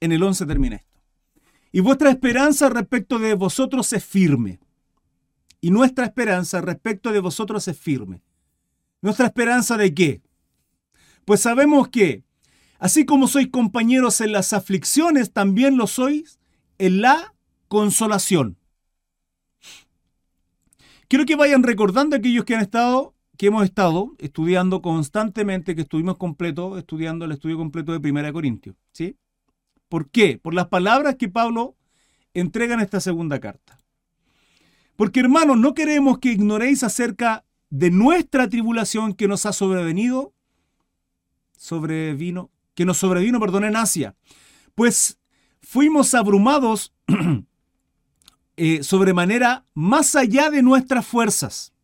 En 0.00 0.12
el 0.12 0.22
11 0.22 0.46
termina 0.46 0.76
esto. 0.76 1.00
Y 1.70 1.80
vuestra 1.80 2.08
esperanza 2.08 2.70
respecto 2.70 3.18
de 3.18 3.34
vosotros 3.34 3.92
es 3.92 4.02
firme. 4.02 4.58
Y 5.60 5.70
nuestra 5.70 6.06
esperanza 6.06 6.62
respecto 6.62 7.12
de 7.12 7.20
vosotros 7.20 7.68
es 7.68 7.78
firme. 7.78 8.22
¿Nuestra 9.02 9.26
esperanza 9.26 9.76
de 9.76 9.92
qué? 9.92 10.22
Pues 11.26 11.42
sabemos 11.42 11.88
que, 11.88 12.24
así 12.78 13.04
como 13.04 13.28
sois 13.28 13.48
compañeros 13.48 14.22
en 14.22 14.32
las 14.32 14.54
aflicciones, 14.54 15.30
también 15.30 15.76
lo 15.76 15.86
sois 15.86 16.37
en 16.78 17.00
la 17.00 17.34
consolación. 17.68 18.56
Quiero 21.08 21.24
que 21.24 21.36
vayan 21.36 21.62
recordando 21.62 22.16
aquellos 22.16 22.44
que 22.44 22.54
han 22.54 22.60
estado, 22.60 23.14
que 23.36 23.46
hemos 23.46 23.64
estado 23.64 24.14
estudiando 24.18 24.82
constantemente, 24.82 25.74
que 25.74 25.82
estuvimos 25.82 26.18
completo, 26.18 26.76
estudiando 26.76 27.24
el 27.24 27.32
estudio 27.32 27.56
completo 27.56 27.92
de 27.92 28.00
Primera 28.00 28.32
Corintios. 28.32 28.76
¿sí? 28.92 29.16
¿Por 29.88 30.10
qué? 30.10 30.38
Por 30.38 30.54
las 30.54 30.68
palabras 30.68 31.16
que 31.16 31.28
Pablo 31.28 31.76
entrega 32.34 32.74
en 32.74 32.80
esta 32.80 33.00
segunda 33.00 33.40
carta. 33.40 33.78
Porque 34.96 35.20
hermanos, 35.20 35.56
no 35.56 35.74
queremos 35.74 36.18
que 36.18 36.32
ignoréis 36.32 36.82
acerca 36.82 37.44
de 37.70 37.90
nuestra 37.90 38.48
tribulación 38.48 39.14
que 39.14 39.28
nos 39.28 39.46
ha 39.46 39.52
sobrevenido, 39.52 40.34
sobrevino, 41.56 42.50
que 42.74 42.84
nos 42.84 42.98
sobrevino, 42.98 43.40
perdón, 43.40 43.64
en 43.64 43.76
Asia. 43.76 44.14
Pues 44.74 45.18
fuimos 45.68 46.14
abrumados 46.14 46.94
eh, 48.56 48.82
sobremanera 48.82 49.66
más 49.74 50.16
allá 50.16 50.48
de 50.48 50.62
nuestras 50.62 51.06
fuerzas. 51.06 51.74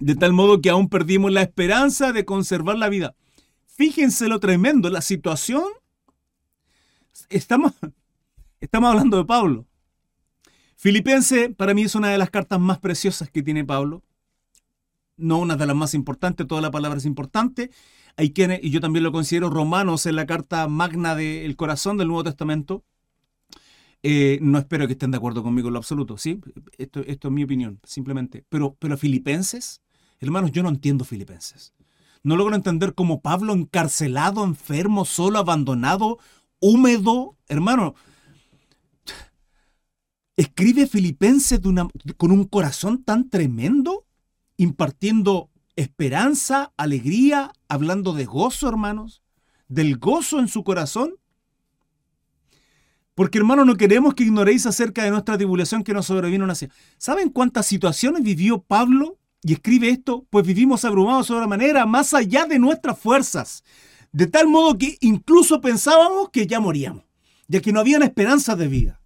De 0.00 0.16
tal 0.16 0.32
modo 0.32 0.60
que 0.60 0.70
aún 0.70 0.88
perdimos 0.88 1.30
la 1.30 1.42
esperanza 1.42 2.12
de 2.12 2.24
conservar 2.24 2.76
la 2.76 2.88
vida. 2.88 3.14
Fíjense 3.66 4.26
lo 4.26 4.40
tremendo, 4.40 4.90
la 4.90 5.00
situación. 5.00 5.62
Estamos, 7.28 7.74
estamos 8.60 8.90
hablando 8.90 9.16
de 9.16 9.24
Pablo. 9.24 9.64
Filipense 10.74 11.50
para 11.50 11.72
mí 11.72 11.82
es 11.82 11.94
una 11.94 12.08
de 12.08 12.18
las 12.18 12.30
cartas 12.30 12.58
más 12.58 12.80
preciosas 12.80 13.30
que 13.30 13.44
tiene 13.44 13.64
Pablo. 13.64 14.02
No 15.18 15.38
una 15.38 15.56
de 15.56 15.66
las 15.66 15.76
más 15.76 15.94
importantes, 15.94 16.46
toda 16.46 16.60
la 16.60 16.70
palabra 16.70 16.98
es 16.98 17.04
importante, 17.04 17.70
hay 18.16 18.32
quienes, 18.32 18.60
y 18.62 18.70
yo 18.70 18.80
también 18.80 19.04
lo 19.04 19.12
considero, 19.12 19.50
Romanos 19.50 20.06
en 20.06 20.16
la 20.16 20.26
carta 20.26 20.66
magna 20.66 21.14
del 21.14 21.54
corazón 21.56 21.98
del 21.98 22.08
Nuevo 22.08 22.24
Testamento. 22.24 22.84
Eh, 24.02 24.38
no 24.42 24.58
espero 24.58 24.86
que 24.86 24.94
estén 24.94 25.10
de 25.10 25.16
acuerdo 25.16 25.42
conmigo 25.42 25.68
en 25.68 25.74
lo 25.74 25.78
absoluto, 25.78 26.16
¿sí? 26.18 26.40
Esto, 26.78 27.00
esto 27.00 27.28
es 27.28 27.34
mi 27.34 27.44
opinión, 27.44 27.80
simplemente. 27.84 28.44
Pero, 28.48 28.76
pero 28.78 28.96
Filipenses, 28.96 29.82
hermanos, 30.20 30.52
yo 30.52 30.62
no 30.62 30.68
entiendo 30.68 31.04
Filipenses. 31.04 31.74
No 32.22 32.36
logro 32.36 32.56
entender 32.56 32.94
cómo 32.94 33.20
Pablo 33.20 33.52
encarcelado, 33.52 34.44
enfermo, 34.44 35.04
solo, 35.04 35.38
abandonado, 35.38 36.18
húmedo, 36.60 37.36
hermano, 37.46 37.94
escribe 40.36 40.86
Filipenses 40.86 41.60
con 42.16 42.30
un 42.30 42.44
corazón 42.44 43.04
tan 43.04 43.28
tremendo, 43.28 44.06
impartiendo 44.58 45.50
esperanza, 45.76 46.72
alegría, 46.76 47.52
hablando 47.68 48.12
de 48.12 48.26
gozo, 48.26 48.68
hermanos, 48.68 49.22
del 49.68 49.96
gozo 49.96 50.40
en 50.40 50.48
su 50.48 50.64
corazón. 50.64 51.14
Porque 53.14 53.38
hermano, 53.38 53.64
no 53.64 53.76
queremos 53.76 54.14
que 54.14 54.24
ignoréis 54.24 54.66
acerca 54.66 55.04
de 55.04 55.10
nuestra 55.10 55.36
tribulación 55.36 55.82
que 55.82 55.94
nos 55.94 56.06
sobrevino 56.06 56.46
nación. 56.46 56.70
¿Saben 56.98 57.30
cuántas 57.30 57.66
situaciones 57.66 58.22
vivió 58.22 58.60
Pablo? 58.60 59.18
Y 59.42 59.52
escribe 59.52 59.88
esto, 59.88 60.26
pues 60.30 60.44
vivimos 60.44 60.84
abrumados 60.84 61.28
de 61.28 61.46
manera 61.46 61.86
más 61.86 62.12
allá 62.12 62.44
de 62.44 62.58
nuestras 62.58 62.98
fuerzas, 62.98 63.62
de 64.10 64.26
tal 64.26 64.48
modo 64.48 64.76
que 64.76 64.98
incluso 65.00 65.60
pensábamos 65.60 66.30
que 66.30 66.48
ya 66.48 66.58
moríamos, 66.58 67.04
ya 67.46 67.60
que 67.60 67.72
no 67.72 67.78
habían 67.80 68.02
esperanzas 68.02 68.58
de 68.58 68.66
vida. 68.66 69.00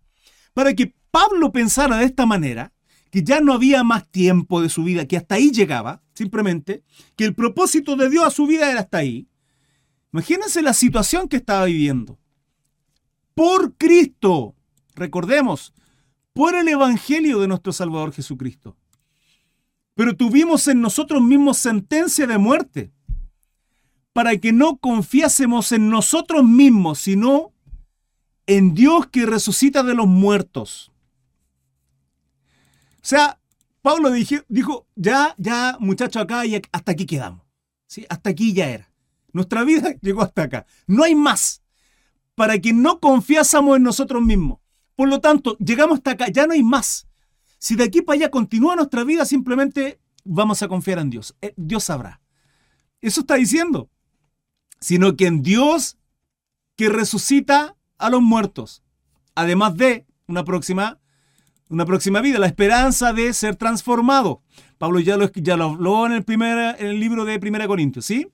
Para 0.54 0.72
que 0.72 0.94
Pablo 1.10 1.52
pensara 1.52 1.98
de 1.98 2.06
esta 2.06 2.24
manera, 2.24 2.72
que 3.12 3.22
ya 3.22 3.42
no 3.42 3.52
había 3.52 3.84
más 3.84 4.10
tiempo 4.10 4.62
de 4.62 4.70
su 4.70 4.84
vida, 4.84 5.06
que 5.06 5.18
hasta 5.18 5.34
ahí 5.34 5.50
llegaba, 5.50 6.02
simplemente, 6.14 6.82
que 7.14 7.26
el 7.26 7.34
propósito 7.34 7.94
de 7.94 8.08
Dios 8.08 8.24
a 8.24 8.30
su 8.30 8.46
vida 8.46 8.70
era 8.70 8.80
hasta 8.80 8.98
ahí. 8.98 9.28
Imagínense 10.14 10.62
la 10.62 10.72
situación 10.72 11.28
que 11.28 11.36
estaba 11.36 11.66
viviendo. 11.66 12.18
Por 13.34 13.74
Cristo, 13.74 14.54
recordemos, 14.94 15.74
por 16.32 16.54
el 16.54 16.66
Evangelio 16.68 17.38
de 17.40 17.48
nuestro 17.48 17.74
Salvador 17.74 18.14
Jesucristo. 18.14 18.78
Pero 19.94 20.16
tuvimos 20.16 20.66
en 20.68 20.80
nosotros 20.80 21.20
mismos 21.22 21.58
sentencia 21.58 22.26
de 22.26 22.38
muerte, 22.38 22.92
para 24.14 24.38
que 24.38 24.54
no 24.54 24.78
confiásemos 24.78 25.72
en 25.72 25.90
nosotros 25.90 26.44
mismos, 26.44 27.00
sino 27.00 27.52
en 28.46 28.72
Dios 28.72 29.08
que 29.08 29.26
resucita 29.26 29.82
de 29.82 29.94
los 29.94 30.06
muertos 30.06 30.91
sea, 33.02 33.38
Pablo 33.82 34.10
dijo, 34.10 34.86
ya, 34.94 35.34
ya, 35.38 35.76
muchacho, 35.80 36.20
acá 36.20 36.46
y 36.46 36.60
hasta 36.70 36.92
aquí 36.92 37.04
quedamos. 37.04 37.42
¿Sí? 37.86 38.06
Hasta 38.08 38.30
aquí 38.30 38.52
ya 38.52 38.68
era. 38.68 38.92
Nuestra 39.32 39.64
vida 39.64 39.94
llegó 40.00 40.22
hasta 40.22 40.42
acá. 40.42 40.66
No 40.86 41.04
hay 41.04 41.14
más. 41.14 41.62
Para 42.34 42.58
que 42.58 42.72
no 42.72 43.00
confiásemos 43.00 43.76
en 43.76 43.82
nosotros 43.82 44.22
mismos. 44.22 44.60
Por 44.94 45.08
lo 45.08 45.20
tanto, 45.20 45.56
llegamos 45.58 45.98
hasta 45.98 46.12
acá, 46.12 46.28
ya 46.28 46.46
no 46.46 46.52
hay 46.52 46.62
más. 46.62 47.08
Si 47.58 47.76
de 47.76 47.84
aquí 47.84 48.02
para 48.02 48.16
allá 48.16 48.30
continúa 48.30 48.76
nuestra 48.76 49.04
vida, 49.04 49.24
simplemente 49.24 50.00
vamos 50.24 50.62
a 50.62 50.68
confiar 50.68 50.98
en 50.98 51.10
Dios. 51.10 51.36
Eh, 51.42 51.54
Dios 51.56 51.84
sabrá. 51.84 52.20
Eso 53.00 53.20
está 53.20 53.34
diciendo. 53.34 53.90
Sino 54.80 55.16
que 55.16 55.26
en 55.26 55.42
Dios 55.42 55.98
que 56.76 56.88
resucita 56.88 57.76
a 57.98 58.10
los 58.10 58.22
muertos. 58.22 58.82
Además 59.34 59.76
de 59.76 60.06
una 60.26 60.44
próxima 60.44 61.00
una 61.72 61.86
próxima 61.86 62.20
vida, 62.20 62.38
la 62.38 62.46
esperanza 62.46 63.14
de 63.14 63.32
ser 63.32 63.56
transformado. 63.56 64.42
Pablo 64.76 65.00
ya 65.00 65.16
lo, 65.16 65.32
ya 65.32 65.56
lo 65.56 65.70
habló 65.70 66.04
en 66.04 66.12
el, 66.12 66.22
primer, 66.22 66.76
en 66.78 66.86
el 66.86 67.00
libro 67.00 67.24
de 67.24 67.40
1 67.42 67.66
Corintios, 67.66 68.04
¿sí? 68.04 68.28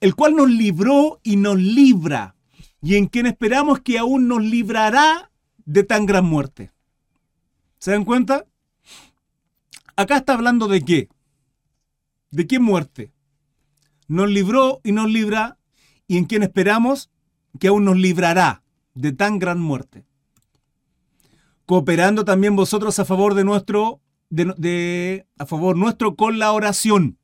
El 0.00 0.14
cual 0.14 0.34
nos 0.34 0.48
libró 0.48 1.20
y 1.22 1.36
nos 1.36 1.58
libra, 1.58 2.34
y 2.80 2.96
en 2.96 3.08
quien 3.08 3.26
esperamos 3.26 3.80
que 3.80 3.98
aún 3.98 4.26
nos 4.26 4.42
librará 4.42 5.30
de 5.66 5.82
tan 5.82 6.06
gran 6.06 6.24
muerte. 6.24 6.72
¿Se 7.78 7.90
dan 7.90 8.06
cuenta? 8.06 8.46
Acá 9.94 10.16
está 10.16 10.32
hablando 10.32 10.66
de 10.66 10.82
qué? 10.82 11.08
¿De 12.30 12.46
qué 12.46 12.58
muerte? 12.58 13.12
Nos 14.08 14.30
libró 14.30 14.80
y 14.82 14.92
nos 14.92 15.10
libra, 15.10 15.58
y 16.08 16.16
en 16.16 16.24
quien 16.24 16.42
esperamos 16.42 17.10
que 17.60 17.68
aún 17.68 17.84
nos 17.84 17.96
librará 17.98 18.62
de 18.94 19.12
tan 19.12 19.38
gran 19.38 19.60
muerte 19.60 20.06
cooperando 21.66 22.24
también 22.24 22.56
vosotros 22.56 22.98
a 22.98 23.04
favor 23.04 23.34
de 23.34 23.44
nuestro, 23.44 24.00
de, 24.30 25.26
a 25.38 25.46
favor 25.46 25.76
nuestro 25.76 26.14
con 26.14 26.38
la 26.38 26.52
oración, 26.52 27.18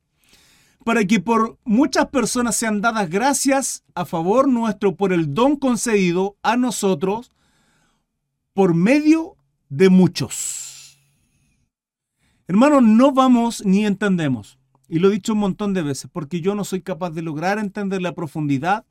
para 0.83 1.05
que 1.05 1.21
por 1.21 1.57
muchas 1.63 2.07
personas 2.07 2.57
sean 2.57 2.81
dadas 2.81 3.09
gracias 3.09 3.83
a 3.95 4.05
favor 4.05 4.49
nuestro 4.49 4.95
por 4.95 5.13
el 5.13 5.33
don 5.33 5.55
concedido 5.55 6.37
a 6.43 6.57
nosotros 6.57 7.31
por 8.53 8.75
medio 8.75 9.37
de 9.69 9.89
muchos. 9.89 10.99
Hermanos, 12.47 12.83
no 12.83 13.13
vamos 13.13 13.65
ni 13.65 13.85
entendemos. 13.85 14.59
Y 14.89 14.99
lo 14.99 15.07
he 15.07 15.13
dicho 15.13 15.33
un 15.33 15.39
montón 15.39 15.73
de 15.73 15.81
veces, 15.81 16.09
porque 16.11 16.41
yo 16.41 16.53
no 16.53 16.65
soy 16.65 16.81
capaz 16.81 17.11
de 17.11 17.21
lograr 17.21 17.57
entender 17.57 18.01
la 18.01 18.13
profundidad 18.13 18.85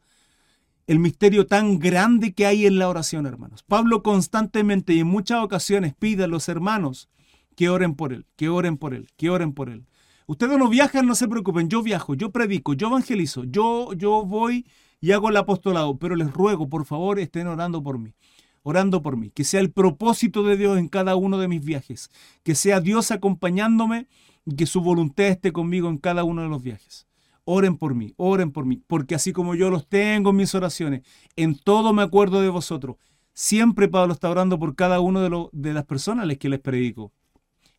el 0.86 0.98
misterio 0.98 1.46
tan 1.46 1.78
grande 1.78 2.32
que 2.32 2.46
hay 2.46 2.66
en 2.66 2.78
la 2.78 2.88
oración, 2.88 3.26
hermanos. 3.26 3.62
Pablo 3.62 4.02
constantemente 4.02 4.94
y 4.94 5.00
en 5.00 5.06
muchas 5.06 5.42
ocasiones 5.42 5.94
pide 5.98 6.24
a 6.24 6.28
los 6.28 6.48
hermanos 6.48 7.08
que 7.56 7.68
oren 7.68 7.94
por 7.94 8.12
él, 8.12 8.26
que 8.36 8.48
oren 8.48 8.76
por 8.76 8.94
él, 8.94 9.08
que 9.16 9.30
oren 9.30 9.52
por 9.52 9.68
él. 9.70 9.86
Ustedes 10.26 10.58
no 10.58 10.68
viajan, 10.68 11.06
no 11.06 11.14
se 11.14 11.28
preocupen, 11.28 11.68
yo 11.68 11.82
viajo, 11.82 12.14
yo 12.14 12.30
predico, 12.30 12.74
yo 12.74 12.88
evangelizo, 12.88 13.44
yo, 13.44 13.92
yo 13.92 14.24
voy 14.24 14.66
y 15.00 15.12
hago 15.12 15.28
el 15.28 15.36
apostolado, 15.36 15.98
pero 15.98 16.16
les 16.16 16.32
ruego, 16.32 16.68
por 16.68 16.84
favor, 16.84 17.18
estén 17.18 17.48
orando 17.48 17.82
por 17.82 17.98
mí, 17.98 18.14
orando 18.62 19.02
por 19.02 19.16
mí, 19.16 19.30
que 19.30 19.44
sea 19.44 19.60
el 19.60 19.72
propósito 19.72 20.42
de 20.42 20.56
Dios 20.56 20.78
en 20.78 20.88
cada 20.88 21.16
uno 21.16 21.38
de 21.38 21.48
mis 21.48 21.64
viajes, 21.64 22.10
que 22.44 22.54
sea 22.54 22.80
Dios 22.80 23.10
acompañándome 23.10 24.06
y 24.44 24.54
que 24.54 24.66
su 24.66 24.80
voluntad 24.80 25.26
esté 25.26 25.52
conmigo 25.52 25.88
en 25.88 25.98
cada 25.98 26.24
uno 26.24 26.42
de 26.42 26.48
los 26.48 26.62
viajes. 26.62 27.06
Oren 27.44 27.76
por 27.76 27.94
mí, 27.94 28.14
oren 28.16 28.52
por 28.52 28.64
mí, 28.64 28.82
porque 28.86 29.14
así 29.14 29.32
como 29.32 29.54
yo 29.54 29.68
los 29.68 29.88
tengo 29.88 30.30
en 30.30 30.36
mis 30.36 30.54
oraciones, 30.54 31.02
en 31.34 31.58
todo 31.58 31.92
me 31.92 32.02
acuerdo 32.02 32.40
de 32.40 32.48
vosotros. 32.48 32.96
Siempre 33.34 33.88
Pablo 33.88 34.12
está 34.12 34.30
orando 34.30 34.58
por 34.58 34.76
cada 34.76 35.00
uno 35.00 35.20
de, 35.20 35.48
de 35.52 35.72
las 35.72 35.84
personas 35.84 36.24
a 36.24 36.26
las 36.26 36.38
que 36.38 36.48
les 36.48 36.60
predico 36.60 37.12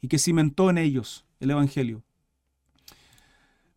y 0.01 0.07
que 0.07 0.19
cimentó 0.19 0.69
en 0.69 0.79
ellos 0.79 1.25
el 1.39 1.51
Evangelio. 1.51 2.03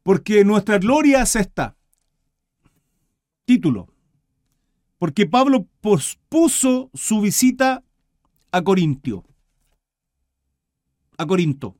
Porque 0.03 0.45
nuestra 0.45 0.79
gloria 0.79 1.23
es 1.23 1.37
esta. 1.37 1.77
Título. 3.45 3.89
Porque 4.99 5.27
Pablo 5.27 5.67
pospuso 5.81 6.91
su 6.95 7.21
visita 7.21 7.85
a 8.51 8.63
Corintio. 8.63 9.25
A 11.19 11.27
Corinto. 11.27 11.77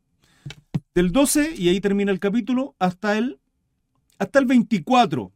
Del 0.95 1.13
12, 1.13 1.55
y 1.57 1.69
ahí 1.69 1.81
termina 1.81 2.13
el 2.13 2.21
capítulo, 2.21 2.75
hasta 2.79 3.19
el 3.19 3.41
hasta 4.19 4.39
el 4.39 4.47
24, 4.47 5.33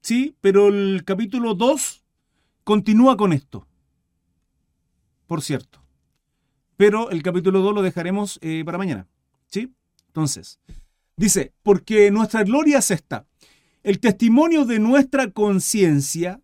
¿sí? 0.00 0.36
Pero 0.40 0.68
el 0.68 1.04
capítulo 1.04 1.54
2 1.54 2.04
continúa 2.64 3.16
con 3.16 3.32
esto, 3.32 3.66
por 5.26 5.42
cierto. 5.42 5.82
Pero 6.76 7.10
el 7.10 7.22
capítulo 7.22 7.60
2 7.60 7.74
lo 7.74 7.82
dejaremos 7.82 8.38
eh, 8.42 8.62
para 8.64 8.78
mañana, 8.78 9.06
¿sí? 9.46 9.72
Entonces, 10.08 10.60
dice, 11.16 11.52
porque 11.62 12.10
nuestra 12.10 12.42
gloria 12.42 12.78
es 12.78 12.90
esta, 12.90 13.26
el 13.82 14.00
testimonio 14.00 14.64
de 14.64 14.78
nuestra 14.78 15.30
conciencia, 15.30 16.40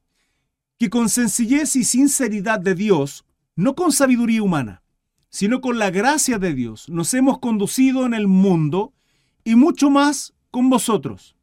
que 0.79 0.91
con 0.91 1.09
sencillez 1.09 1.77
y 1.77 1.85
sinceridad 1.85 2.61
de 2.61 2.75
Dios, 2.75 3.25
no 3.57 3.75
con 3.75 3.93
sabiduría 3.93 4.43
humana, 4.43 4.83
sino 5.29 5.61
con 5.61 5.79
la 5.79 5.91
gracia 5.91 6.39
de 6.39 6.55
Dios, 6.55 6.89
nos 6.89 7.13
hemos 7.15 7.39
conducido 7.39 8.07
en 8.07 8.15
el 8.15 8.27
mundo 8.27 8.93
y 9.45 9.55
mucho 9.55 9.91
más 9.91 10.35
con 10.51 10.71
vosotros 10.71 11.37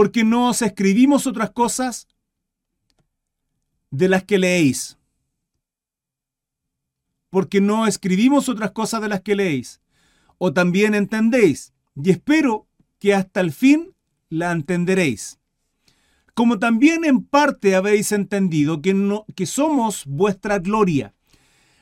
porque 0.00 0.24
no 0.24 0.48
os 0.48 0.62
escribimos 0.62 1.26
otras 1.26 1.50
cosas 1.50 2.08
de 3.90 4.08
las 4.08 4.24
que 4.24 4.38
leéis. 4.38 4.96
Porque 7.28 7.60
no 7.60 7.86
escribimos 7.86 8.48
otras 8.48 8.70
cosas 8.70 9.02
de 9.02 9.08
las 9.10 9.20
que 9.20 9.36
leéis. 9.36 9.82
O 10.38 10.54
también 10.54 10.94
entendéis. 10.94 11.74
Y 11.94 12.08
espero 12.12 12.66
que 12.98 13.12
hasta 13.12 13.42
el 13.42 13.52
fin 13.52 13.94
la 14.30 14.52
entenderéis. 14.52 15.38
Como 16.32 16.58
también 16.58 17.04
en 17.04 17.22
parte 17.22 17.74
habéis 17.74 18.10
entendido 18.12 18.80
que, 18.80 18.94
no, 18.94 19.26
que 19.36 19.44
somos 19.44 20.06
vuestra 20.06 20.60
gloria, 20.60 21.12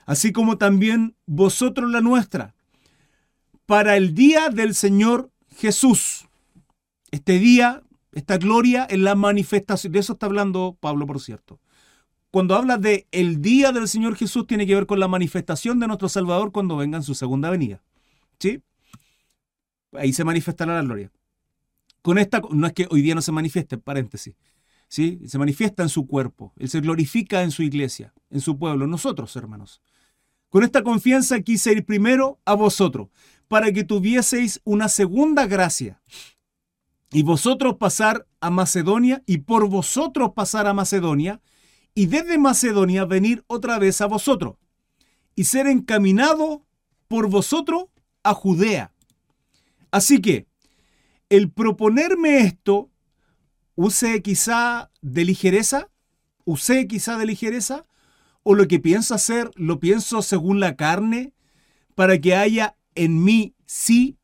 así 0.06 0.32
como 0.32 0.58
también 0.58 1.14
vosotros 1.24 1.88
la 1.88 2.00
nuestra, 2.00 2.56
para 3.64 3.96
el 3.96 4.12
día 4.12 4.48
del 4.48 4.74
Señor 4.74 5.30
Jesús. 5.56 6.26
Este 7.12 7.38
día 7.38 7.84
esta 8.18 8.36
gloria 8.36 8.86
en 8.90 9.04
la 9.04 9.14
manifestación. 9.14 9.92
De 9.92 10.00
eso 10.00 10.14
está 10.14 10.26
hablando 10.26 10.76
Pablo, 10.80 11.06
por 11.06 11.20
cierto. 11.20 11.60
Cuando 12.30 12.54
habla 12.54 12.76
de 12.76 13.06
el 13.10 13.40
día 13.40 13.72
del 13.72 13.88
Señor 13.88 14.16
Jesús, 14.16 14.46
tiene 14.46 14.66
que 14.66 14.74
ver 14.74 14.86
con 14.86 15.00
la 15.00 15.08
manifestación 15.08 15.80
de 15.80 15.86
nuestro 15.86 16.08
Salvador 16.08 16.52
cuando 16.52 16.76
venga 16.76 16.98
en 16.98 17.02
su 17.02 17.14
segunda 17.14 17.48
venida. 17.48 17.82
¿Sí? 18.38 18.62
Ahí 19.92 20.12
se 20.12 20.24
manifestará 20.24 20.74
la 20.74 20.82
gloria. 20.82 21.10
Con 22.02 22.18
esta, 22.18 22.42
no 22.50 22.66
es 22.66 22.72
que 22.74 22.86
hoy 22.90 23.00
día 23.00 23.14
no 23.14 23.22
se 23.22 23.32
manifieste, 23.32 23.78
paréntesis. 23.78 24.34
¿Sí? 24.88 25.20
Se 25.26 25.38
manifiesta 25.38 25.82
en 25.82 25.88
su 25.88 26.06
cuerpo. 26.06 26.52
Él 26.56 26.68
se 26.68 26.80
glorifica 26.80 27.42
en 27.42 27.50
su 27.50 27.62
iglesia, 27.62 28.12
en 28.30 28.40
su 28.40 28.58
pueblo, 28.58 28.86
nosotros, 28.86 29.34
hermanos. 29.36 29.80
Con 30.48 30.64
esta 30.64 30.82
confianza 30.82 31.40
quise 31.40 31.72
ir 31.72 31.84
primero 31.84 32.40
a 32.44 32.54
vosotros, 32.54 33.08
para 33.48 33.72
que 33.72 33.84
tuvieseis 33.84 34.60
una 34.64 34.88
segunda 34.88 35.46
gracia 35.46 36.02
y 37.10 37.22
vosotros 37.22 37.76
pasar 37.76 38.26
a 38.40 38.50
Macedonia 38.50 39.22
y 39.26 39.38
por 39.38 39.68
vosotros 39.68 40.32
pasar 40.34 40.66
a 40.66 40.74
Macedonia 40.74 41.40
y 41.94 42.06
desde 42.06 42.38
Macedonia 42.38 43.04
venir 43.04 43.44
otra 43.46 43.78
vez 43.78 44.00
a 44.00 44.06
vosotros 44.06 44.56
y 45.34 45.44
ser 45.44 45.66
encaminado 45.66 46.64
por 47.08 47.28
vosotros 47.28 47.84
a 48.22 48.34
Judea. 48.34 48.92
Así 49.90 50.20
que 50.20 50.46
el 51.28 51.50
proponerme 51.50 52.40
esto, 52.40 52.90
use 53.74 54.22
quizá 54.22 54.90
de 55.00 55.24
ligereza, 55.24 55.88
usé 56.44 56.86
quizá 56.86 57.16
de 57.18 57.26
ligereza, 57.26 57.84
o 58.42 58.54
lo 58.54 58.66
que 58.66 58.78
pienso 58.78 59.14
hacer 59.14 59.50
lo 59.56 59.78
pienso 59.78 60.22
según 60.22 60.58
la 60.58 60.76
carne 60.76 61.34
para 61.94 62.18
que 62.18 62.34
haya 62.34 62.76
en 62.94 63.22
mí 63.22 63.54
sí 63.66 64.18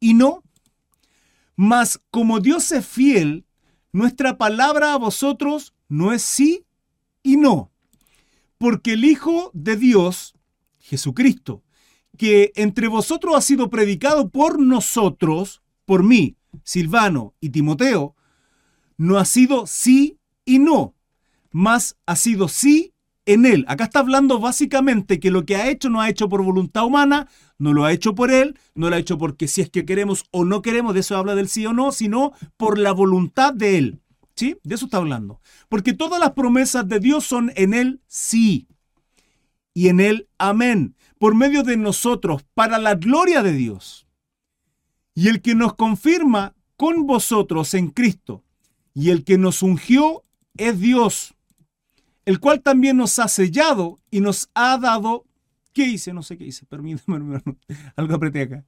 y 0.00 0.14
no? 0.14 0.42
Mas 1.62 2.00
como 2.10 2.40
Dios 2.40 2.72
es 2.72 2.86
fiel, 2.86 3.44
nuestra 3.92 4.38
palabra 4.38 4.94
a 4.94 4.96
vosotros 4.96 5.74
no 5.90 6.10
es 6.14 6.22
sí 6.22 6.64
y 7.22 7.36
no. 7.36 7.70
Porque 8.56 8.94
el 8.94 9.04
Hijo 9.04 9.50
de 9.52 9.76
Dios, 9.76 10.32
Jesucristo, 10.78 11.62
que 12.16 12.50
entre 12.54 12.88
vosotros 12.88 13.36
ha 13.36 13.42
sido 13.42 13.68
predicado 13.68 14.30
por 14.30 14.58
nosotros, 14.58 15.60
por 15.84 16.02
mí, 16.02 16.38
Silvano 16.64 17.34
y 17.42 17.50
Timoteo, 17.50 18.16
no 18.96 19.18
ha 19.18 19.26
sido 19.26 19.66
sí 19.66 20.18
y 20.46 20.60
no, 20.60 20.94
mas 21.50 21.98
ha 22.06 22.16
sido 22.16 22.48
sí 22.48 22.94
en 23.26 23.44
él. 23.44 23.66
Acá 23.68 23.84
está 23.84 23.98
hablando 23.98 24.40
básicamente 24.40 25.20
que 25.20 25.30
lo 25.30 25.44
que 25.44 25.56
ha 25.56 25.68
hecho 25.68 25.90
no 25.90 26.00
ha 26.00 26.08
hecho 26.08 26.26
por 26.30 26.42
voluntad 26.42 26.86
humana, 26.86 27.28
no 27.60 27.72
lo 27.72 27.84
ha 27.84 27.92
hecho 27.92 28.14
por 28.14 28.30
él, 28.32 28.58
no 28.74 28.90
lo 28.90 28.96
ha 28.96 28.98
hecho 28.98 29.18
porque 29.18 29.46
si 29.46 29.60
es 29.60 29.70
que 29.70 29.84
queremos 29.84 30.24
o 30.32 30.44
no 30.44 30.62
queremos, 30.62 30.94
de 30.94 31.00
eso 31.00 31.16
habla 31.16 31.34
del 31.34 31.48
sí 31.48 31.64
o 31.66 31.72
no, 31.72 31.92
sino 31.92 32.32
por 32.56 32.78
la 32.78 32.92
voluntad 32.92 33.54
de 33.54 33.78
él. 33.78 34.00
¿Sí? 34.34 34.56
De 34.64 34.74
eso 34.74 34.86
está 34.86 34.96
hablando. 34.96 35.40
Porque 35.68 35.92
todas 35.92 36.18
las 36.18 36.32
promesas 36.32 36.88
de 36.88 36.98
Dios 36.98 37.24
son 37.24 37.52
en 37.56 37.74
él 37.74 38.00
sí 38.06 38.66
y 39.74 39.88
en 39.88 40.00
él 40.00 40.28
amén, 40.38 40.96
por 41.18 41.34
medio 41.34 41.62
de 41.62 41.76
nosotros, 41.76 42.44
para 42.54 42.78
la 42.78 42.94
gloria 42.94 43.42
de 43.42 43.52
Dios. 43.52 44.06
Y 45.14 45.28
el 45.28 45.42
que 45.42 45.54
nos 45.54 45.74
confirma 45.74 46.54
con 46.76 47.06
vosotros 47.06 47.74
en 47.74 47.88
Cristo 47.88 48.42
y 48.94 49.10
el 49.10 49.24
que 49.24 49.38
nos 49.38 49.62
ungió 49.62 50.22
es 50.56 50.80
Dios 50.80 51.34
el 52.24 52.38
cual 52.38 52.62
también 52.62 52.96
nos 52.96 53.18
ha 53.18 53.28
sellado 53.28 53.98
y 54.10 54.20
nos 54.20 54.50
ha 54.54 54.78
dado... 54.78 55.24
¿Qué 55.72 55.86
hice? 55.86 56.12
No 56.12 56.22
sé 56.22 56.36
qué 56.36 56.44
hice. 56.44 56.66
Permítame, 56.66 57.16
hermano. 57.16 57.42
Algo 57.96 58.14
apreté 58.14 58.42
acá. 58.42 58.64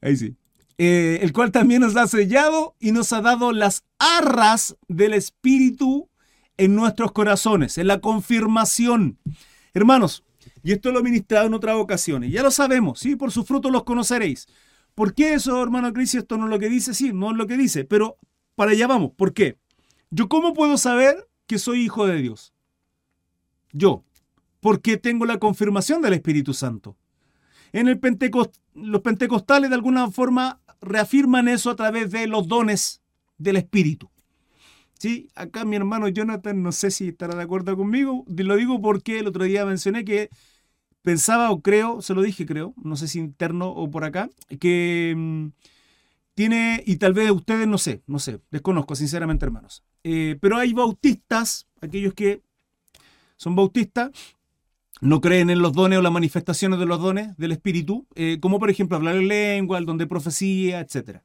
Ahí 0.00 0.16
sí. 0.16 0.36
Eh, 0.78 1.18
el 1.22 1.32
cual 1.32 1.50
también 1.50 1.80
nos 1.82 1.96
ha 1.96 2.06
sellado 2.06 2.76
y 2.78 2.92
nos 2.92 3.12
ha 3.12 3.20
dado 3.20 3.52
las 3.52 3.84
arras 3.98 4.76
del 4.86 5.12
Espíritu 5.12 6.08
en 6.56 6.76
nuestros 6.76 7.12
corazones, 7.12 7.78
en 7.78 7.88
la 7.88 8.00
confirmación. 8.00 9.18
Hermanos, 9.74 10.24
y 10.62 10.72
esto 10.72 10.92
lo 10.92 11.00
he 11.00 11.02
ministrado 11.02 11.46
en 11.46 11.54
otras 11.54 11.76
ocasiones, 11.76 12.30
ya 12.30 12.42
lo 12.42 12.50
sabemos, 12.50 13.00
¿sí? 13.00 13.16
Por 13.16 13.32
sus 13.32 13.46
frutos 13.46 13.72
los 13.72 13.84
conoceréis. 13.84 14.46
¿Por 14.94 15.14
qué 15.14 15.34
eso, 15.34 15.62
hermano 15.62 15.92
Cristo? 15.92 16.18
Esto 16.18 16.36
no 16.36 16.44
es 16.44 16.50
lo 16.50 16.58
que 16.58 16.68
dice, 16.68 16.94
sí, 16.94 17.12
no 17.12 17.30
es 17.30 17.36
lo 17.36 17.46
que 17.46 17.56
dice, 17.56 17.84
pero 17.84 18.16
para 18.54 18.72
allá 18.72 18.86
vamos. 18.86 19.12
¿Por 19.16 19.32
qué? 19.32 19.58
¿Yo 20.10 20.28
cómo 20.28 20.54
puedo 20.54 20.76
saber 20.78 21.28
que 21.46 21.58
soy 21.58 21.82
hijo 21.82 22.06
de 22.06 22.16
Dios? 22.16 22.52
Yo, 23.72 24.04
porque 24.60 24.96
tengo 24.96 25.24
la 25.26 25.38
confirmación 25.38 26.02
del 26.02 26.14
Espíritu 26.14 26.54
Santo. 26.54 26.96
En 27.72 27.88
el 27.88 28.00
los 28.74 29.00
pentecostales 29.02 29.70
de 29.70 29.76
alguna 29.76 30.10
forma 30.10 30.60
reafirman 30.80 31.48
eso 31.48 31.70
a 31.70 31.76
través 31.76 32.10
de 32.10 32.26
los 32.26 32.48
dones 32.48 33.02
del 33.36 33.56
Espíritu. 33.56 34.10
Sí, 34.98 35.28
acá 35.34 35.64
mi 35.64 35.76
hermano 35.76 36.08
Jonathan, 36.08 36.62
no 36.62 36.72
sé 36.72 36.90
si 36.90 37.08
estará 37.08 37.36
de 37.36 37.42
acuerdo 37.42 37.76
conmigo, 37.76 38.24
lo 38.26 38.56
digo 38.56 38.80
porque 38.80 39.20
el 39.20 39.28
otro 39.28 39.44
día 39.44 39.64
mencioné 39.64 40.04
que 40.04 40.28
pensaba 41.02 41.50
o 41.50 41.62
creo, 41.62 42.02
se 42.02 42.14
lo 42.14 42.22
dije 42.22 42.44
creo, 42.46 42.74
no 42.82 42.96
sé 42.96 43.06
si 43.06 43.20
interno 43.20 43.68
o 43.68 43.88
por 43.90 44.04
acá, 44.04 44.28
que 44.58 45.14
mm, 45.16 45.46
tiene, 46.34 46.82
y 46.84 46.96
tal 46.96 47.12
vez 47.12 47.30
ustedes 47.30 47.68
no 47.68 47.78
sé, 47.78 48.02
no 48.08 48.18
sé, 48.18 48.40
desconozco 48.50 48.96
sinceramente 48.96 49.44
hermanos, 49.44 49.84
eh, 50.02 50.36
pero 50.40 50.56
hay 50.56 50.72
bautistas, 50.72 51.68
aquellos 51.80 52.12
que 52.14 52.42
son 53.36 53.54
bautistas, 53.54 54.10
no 55.00 55.20
creen 55.20 55.50
en 55.50 55.60
los 55.60 55.72
dones 55.72 55.98
o 55.98 56.02
las 56.02 56.12
manifestaciones 56.12 56.78
de 56.78 56.86
los 56.86 57.00
dones 57.00 57.36
del 57.36 57.52
Espíritu, 57.52 58.06
eh, 58.14 58.38
como 58.40 58.58
por 58.58 58.70
ejemplo 58.70 58.96
hablar 58.96 59.16
en 59.16 59.28
lengua, 59.28 59.78
el 59.78 59.86
don 59.86 59.98
de 59.98 60.06
profecía, 60.06 60.80
etc. 60.80 61.20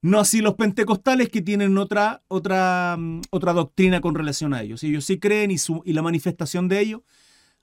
No 0.00 0.20
así 0.20 0.40
los 0.40 0.54
pentecostales 0.54 1.28
que 1.28 1.42
tienen 1.42 1.76
otra, 1.76 2.22
otra, 2.28 2.96
mm, 2.98 3.22
otra 3.30 3.52
doctrina 3.52 4.00
con 4.00 4.14
relación 4.14 4.54
a 4.54 4.62
ellos. 4.62 4.82
Ellos 4.84 5.04
sí 5.04 5.18
creen 5.18 5.50
y, 5.50 5.56
y 5.84 5.92
la 5.92 6.02
manifestación 6.02 6.68
de 6.68 6.80
ellos, 6.80 7.02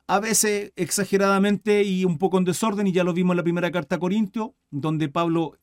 a 0.08 0.20
veces 0.20 0.72
exageradamente 0.76 1.84
y 1.84 2.06
un 2.06 2.18
poco 2.18 2.38
en 2.38 2.46
desorden, 2.46 2.88
y 2.88 2.92
ya 2.92 3.04
lo 3.04 3.14
vimos 3.14 3.34
en 3.34 3.38
la 3.38 3.44
primera 3.44 3.72
carta 3.72 3.96
a 3.96 4.00
Corintio, 4.00 4.56
donde 4.70 5.10
Pablo 5.10 5.58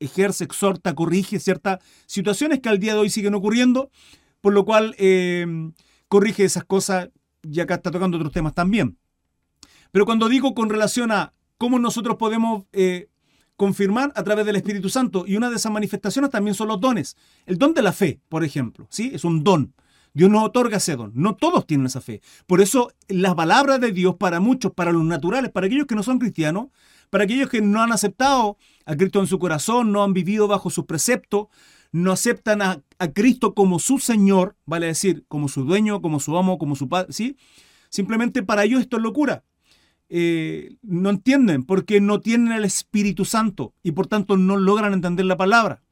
ejerce, 0.00 0.44
exhorta, 0.44 0.94
corrige 0.94 1.38
ciertas 1.38 1.78
situaciones 2.06 2.60
que 2.60 2.68
al 2.68 2.78
día 2.78 2.94
de 2.94 3.00
hoy 3.00 3.10
siguen 3.10 3.34
ocurriendo, 3.34 3.90
por 4.40 4.52
lo 4.52 4.64
cual 4.64 4.94
eh, 4.98 5.46
corrige 6.08 6.44
esas 6.44 6.64
cosas 6.64 7.10
y 7.42 7.60
acá 7.60 7.74
está 7.74 7.90
tocando 7.90 8.16
otros 8.16 8.32
temas 8.32 8.54
también. 8.54 8.98
Pero 9.94 10.06
cuando 10.06 10.28
digo 10.28 10.56
con 10.56 10.70
relación 10.70 11.12
a 11.12 11.34
cómo 11.56 11.78
nosotros 11.78 12.16
podemos 12.16 12.64
eh, 12.72 13.10
confirmar 13.54 14.12
a 14.16 14.24
través 14.24 14.44
del 14.44 14.56
Espíritu 14.56 14.88
Santo, 14.88 15.22
y 15.24 15.36
una 15.36 15.50
de 15.50 15.54
esas 15.54 15.70
manifestaciones 15.70 16.32
también 16.32 16.56
son 16.56 16.66
los 16.66 16.80
dones. 16.80 17.16
El 17.46 17.58
don 17.58 17.74
de 17.74 17.82
la 17.82 17.92
fe, 17.92 18.20
por 18.28 18.42
ejemplo, 18.42 18.88
¿sí? 18.90 19.12
Es 19.14 19.22
un 19.22 19.44
don. 19.44 19.72
Dios 20.12 20.28
nos 20.32 20.42
otorga 20.42 20.78
ese 20.78 20.96
don. 20.96 21.12
No 21.14 21.36
todos 21.36 21.64
tienen 21.64 21.86
esa 21.86 22.00
fe. 22.00 22.22
Por 22.48 22.60
eso 22.60 22.90
las 23.06 23.36
palabras 23.36 23.80
de 23.80 23.92
Dios 23.92 24.16
para 24.16 24.40
muchos, 24.40 24.72
para 24.72 24.90
los 24.90 25.04
naturales, 25.04 25.52
para 25.52 25.68
aquellos 25.68 25.86
que 25.86 25.94
no 25.94 26.02
son 26.02 26.18
cristianos, 26.18 26.70
para 27.08 27.22
aquellos 27.22 27.48
que 27.48 27.62
no 27.62 27.80
han 27.80 27.92
aceptado 27.92 28.58
a 28.86 28.96
Cristo 28.96 29.20
en 29.20 29.28
su 29.28 29.38
corazón, 29.38 29.92
no 29.92 30.02
han 30.02 30.12
vivido 30.12 30.48
bajo 30.48 30.70
sus 30.70 30.86
preceptos, 30.86 31.46
no 31.92 32.10
aceptan 32.10 32.62
a, 32.62 32.82
Cristo 33.14 33.54
como 33.54 33.78
su 33.78 34.00
Señor, 34.00 34.56
vale 34.66 34.86
decir, 34.86 35.24
como 35.28 35.46
su 35.46 35.62
dueño, 35.64 36.02
como 36.02 36.18
su 36.18 36.36
amo, 36.36 36.58
como 36.58 36.74
su 36.74 36.88
padre, 36.88 37.12
¿sí? 37.12 37.36
Simplemente 37.90 38.42
para 38.42 38.64
ellos 38.64 38.80
esto 38.80 38.96
es 38.96 39.02
locura. 39.04 39.44
Eh, 40.08 40.76
no 40.82 41.10
entienden 41.10 41.64
porque 41.64 42.00
no 42.00 42.20
tienen 42.20 42.52
el 42.52 42.64
Espíritu 42.64 43.24
Santo 43.24 43.74
y 43.82 43.92
por 43.92 44.06
tanto 44.06 44.36
no 44.36 44.56
logran 44.56 44.92
entender 44.92 45.26
la 45.26 45.36
palabra. 45.36 45.82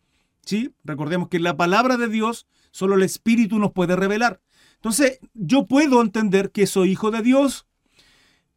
¿sí? 0.44 0.74
Recordemos 0.84 1.28
que 1.28 1.38
la 1.38 1.56
palabra 1.56 1.96
de 1.96 2.08
Dios 2.08 2.46
solo 2.70 2.94
el 2.96 3.02
Espíritu 3.02 3.58
nos 3.58 3.72
puede 3.72 3.96
revelar. 3.96 4.40
Entonces 4.76 5.20
yo 5.34 5.66
puedo 5.66 6.02
entender 6.02 6.50
que 6.50 6.66
soy 6.66 6.90
hijo 6.90 7.10
de 7.10 7.22
Dios 7.22 7.66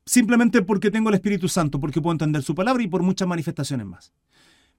simplemente 0.06 0.62
porque 0.62 0.92
tengo 0.92 1.10
el 1.10 1.16
Espíritu 1.16 1.48
Santo, 1.50 1.80
porque 1.80 2.02
puedo 2.02 2.14
entender 2.14 2.44
su 2.44 2.56
palabra 2.56 2.84
y 2.84 2.88
por 2.88 3.04
muchas 3.04 3.28
manifestaciones 3.28 3.86
más. 3.86 4.14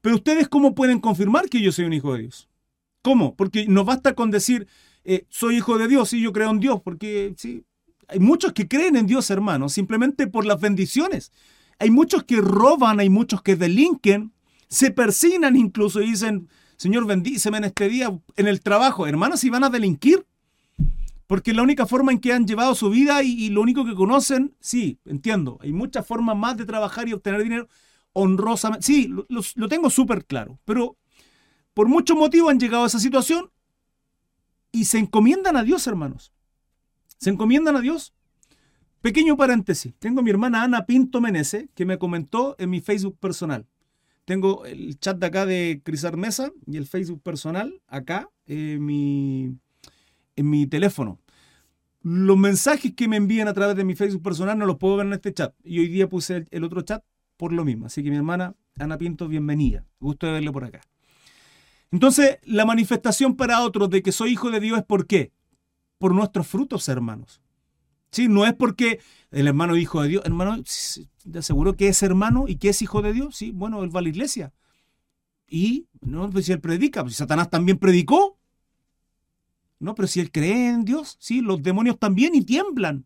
Pero 0.01 0.17
ustedes 0.17 0.49
cómo 0.49 0.75
pueden 0.75 1.01
confirmar 1.01 1.49
que 1.49 1.61
yo 1.61 1.73
soy 1.73 1.85
un 1.85 1.93
hijo 1.93 2.15
de 2.15 2.23
Dios? 2.23 2.49
¿Cómo? 3.03 3.35
Porque 3.35 3.67
no 3.67 3.85
basta 3.85 4.15
con 4.15 4.31
decir, 4.31 4.67
eh, 5.05 5.25
soy 5.29 5.57
hijo 5.57 5.79
de 5.79 5.89
Dios 5.89 6.13
y 6.13 6.21
yo 6.21 6.33
creo 6.33 6.51
en 6.51 6.61
Dios, 6.61 6.81
porque 6.83 7.35
sí, 7.37 7.65
hay 8.09 8.21
muchos 8.21 8.53
que 8.53 8.69
creen 8.69 8.97
en 8.97 9.07
Dios, 9.07 9.31
hermanos, 9.31 9.73
simplemente 9.73 10.27
por 10.27 10.47
las 10.47 10.61
bendiciones. 10.61 11.33
Hay 11.79 11.91
muchos 11.91 12.25
que 12.25 12.41
roban, 12.41 13.01
hay 13.01 13.11
muchos 13.11 13.43
que 13.43 13.57
delinquen, 13.57 14.33
se 14.69 14.91
persignan 14.91 15.57
incluso 15.57 16.01
y 16.01 16.11
dicen, 16.11 16.49
Señor, 16.77 17.07
bendíceme 17.07 17.59
en 17.59 17.65
este 17.65 17.89
día, 17.89 18.19
en 18.37 18.47
el 18.49 18.61
trabajo. 18.61 19.07
Hermanos, 19.07 19.41
si 19.41 19.51
van 19.51 19.65
a 19.65 19.71
delinquir, 19.71 20.27
porque 21.27 21.53
la 21.53 21.63
única 21.63 21.87
forma 21.87 22.13
en 22.13 22.21
que 22.21 22.33
han 22.33 22.47
llevado 22.47 22.75
su 22.75 22.91
vida 22.91 23.23
y, 23.23 23.49
lo 23.51 23.61
único 23.61 23.85
que 23.85 23.95
conocen, 23.95 24.55
sí, 24.61 24.99
entiendo, 25.05 25.59
hay 25.61 25.73
muchas 25.73 26.07
formas 26.07 26.37
más 26.37 26.57
de 26.57 26.65
trabajar 26.65 27.09
y 27.09 27.13
obtener 27.13 27.43
dinero 27.43 27.69
honrosamente. 28.13 28.87
Sí, 28.87 29.09
lo, 29.09 29.27
lo 29.29 29.69
tengo 29.69 29.91
súper 29.91 30.25
claro, 30.25 30.59
pero 30.65 30.97
por 31.75 31.89
muchos 31.89 32.17
motivos 32.17 32.51
han 32.51 32.61
llegado 32.61 32.85
a 32.85 32.87
esa 32.87 33.01
situación 33.01 33.51
y 34.71 34.85
se 34.85 34.99
encomiendan 34.99 35.57
a 35.57 35.65
Dios, 35.65 35.87
hermanos. 35.87 36.33
Se 37.19 37.31
encomiendan 37.31 37.77
a 37.77 37.81
Dios. 37.81 38.15
Pequeño 39.01 39.37
paréntesis. 39.37 39.95
Tengo 39.99 40.21
a 40.21 40.23
mi 40.23 40.31
hermana 40.31 40.63
Ana 40.63 40.87
Pinto 40.87 41.21
Menese 41.21 41.69
que 41.75 41.85
me 41.85 41.99
comentó 41.99 42.57
en 42.59 42.71
mi 42.71 42.81
Facebook 42.81 43.19
personal. 43.19 43.67
Tengo 44.25 44.67
el 44.67 44.99
chat 44.99 45.19
de 45.19 45.27
acá 45.27 45.47
de 45.47 45.81
Crisar 45.85 46.17
Mesa 46.17 46.51
y 46.67 46.77
el 46.77 46.87
Facebook 46.87 47.23
personal 47.23 47.81
acá 47.87 48.29
en 48.47 48.85
mi, 48.85 49.57
en 50.35 50.51
mi 50.51 50.67
teléfono. 50.67 51.21
Los 52.03 52.37
mensajes 52.37 52.93
que 52.95 53.07
me 53.07 53.17
envían 53.17 53.47
a 53.47 53.55
través 53.55 53.77
de 53.77 53.85
mi 53.85 53.95
Facebook 53.95 54.23
personal 54.23 54.59
no 54.59 54.67
los 54.67 54.79
puedo 54.79 54.97
ver 54.97 55.07
en 55.07 55.13
este 55.13 55.33
chat. 55.33 55.55
Y 55.63 55.79
hoy 55.79 55.89
día 55.89 56.09
puse 56.09 56.39
el, 56.39 56.49
el 56.51 56.65
otro 56.65 56.83
chat 56.83 57.05
por 57.37 57.53
lo 57.53 57.65
mismo. 57.65 57.87
Así 57.87 58.03
que 58.03 58.11
mi 58.11 58.17
hermana 58.17 58.57
Ana 58.79 58.99
Pinto, 58.99 59.29
bienvenida. 59.29 59.85
Gusto 60.01 60.27
de 60.27 60.33
verle 60.33 60.51
por 60.51 60.65
acá. 60.65 60.81
Entonces, 61.93 62.39
la 62.43 62.67
manifestación 62.67 63.37
para 63.37 63.63
otros 63.63 63.89
de 63.91 64.03
que 64.03 64.11
soy 64.11 64.33
hijo 64.33 64.51
de 64.51 64.61
Dios 64.61 64.79
es 64.79 64.85
por 64.85 65.07
qué? 65.07 65.33
Por 65.99 66.15
nuestros 66.15 66.47
frutos, 66.47 66.89
hermanos. 66.89 67.41
Sí, 68.11 68.29
no 68.29 68.47
es 68.47 68.55
porque 68.55 69.01
el 69.31 69.49
hermano 69.49 69.75
es 69.75 69.83
hijo 69.83 70.03
de 70.03 70.09
Dios. 70.09 70.23
Hermano, 70.25 70.63
¿te 71.31 71.39
aseguro 71.39 71.77
que 71.77 71.89
es 71.89 72.03
hermano 72.03 72.45
y 72.49 72.57
que 72.57 72.71
es 72.71 72.83
hijo 72.83 73.03
de 73.03 73.13
Dios? 73.13 73.37
Sí, 73.37 73.51
bueno, 73.51 73.83
él 73.83 73.95
va 73.95 74.01
a 74.01 74.03
la 74.03 74.09
iglesia. 74.09 74.53
Y, 75.49 75.87
no, 76.01 76.29
pues 76.31 76.47
si 76.47 76.53
él 76.53 76.61
predica, 76.61 77.03
pues 77.03 77.17
Satanás 77.17 77.51
también 77.51 77.79
predicó. 77.79 78.39
No, 79.79 79.95
pero 79.95 80.09
si 80.09 80.21
él 80.21 80.33
cree 80.33 80.71
en 80.71 80.85
Dios, 80.85 81.17
sí, 81.21 81.41
los 81.41 81.63
demonios 81.63 81.99
también 81.99 82.35
y 82.35 82.43
tiemblan. 82.43 83.05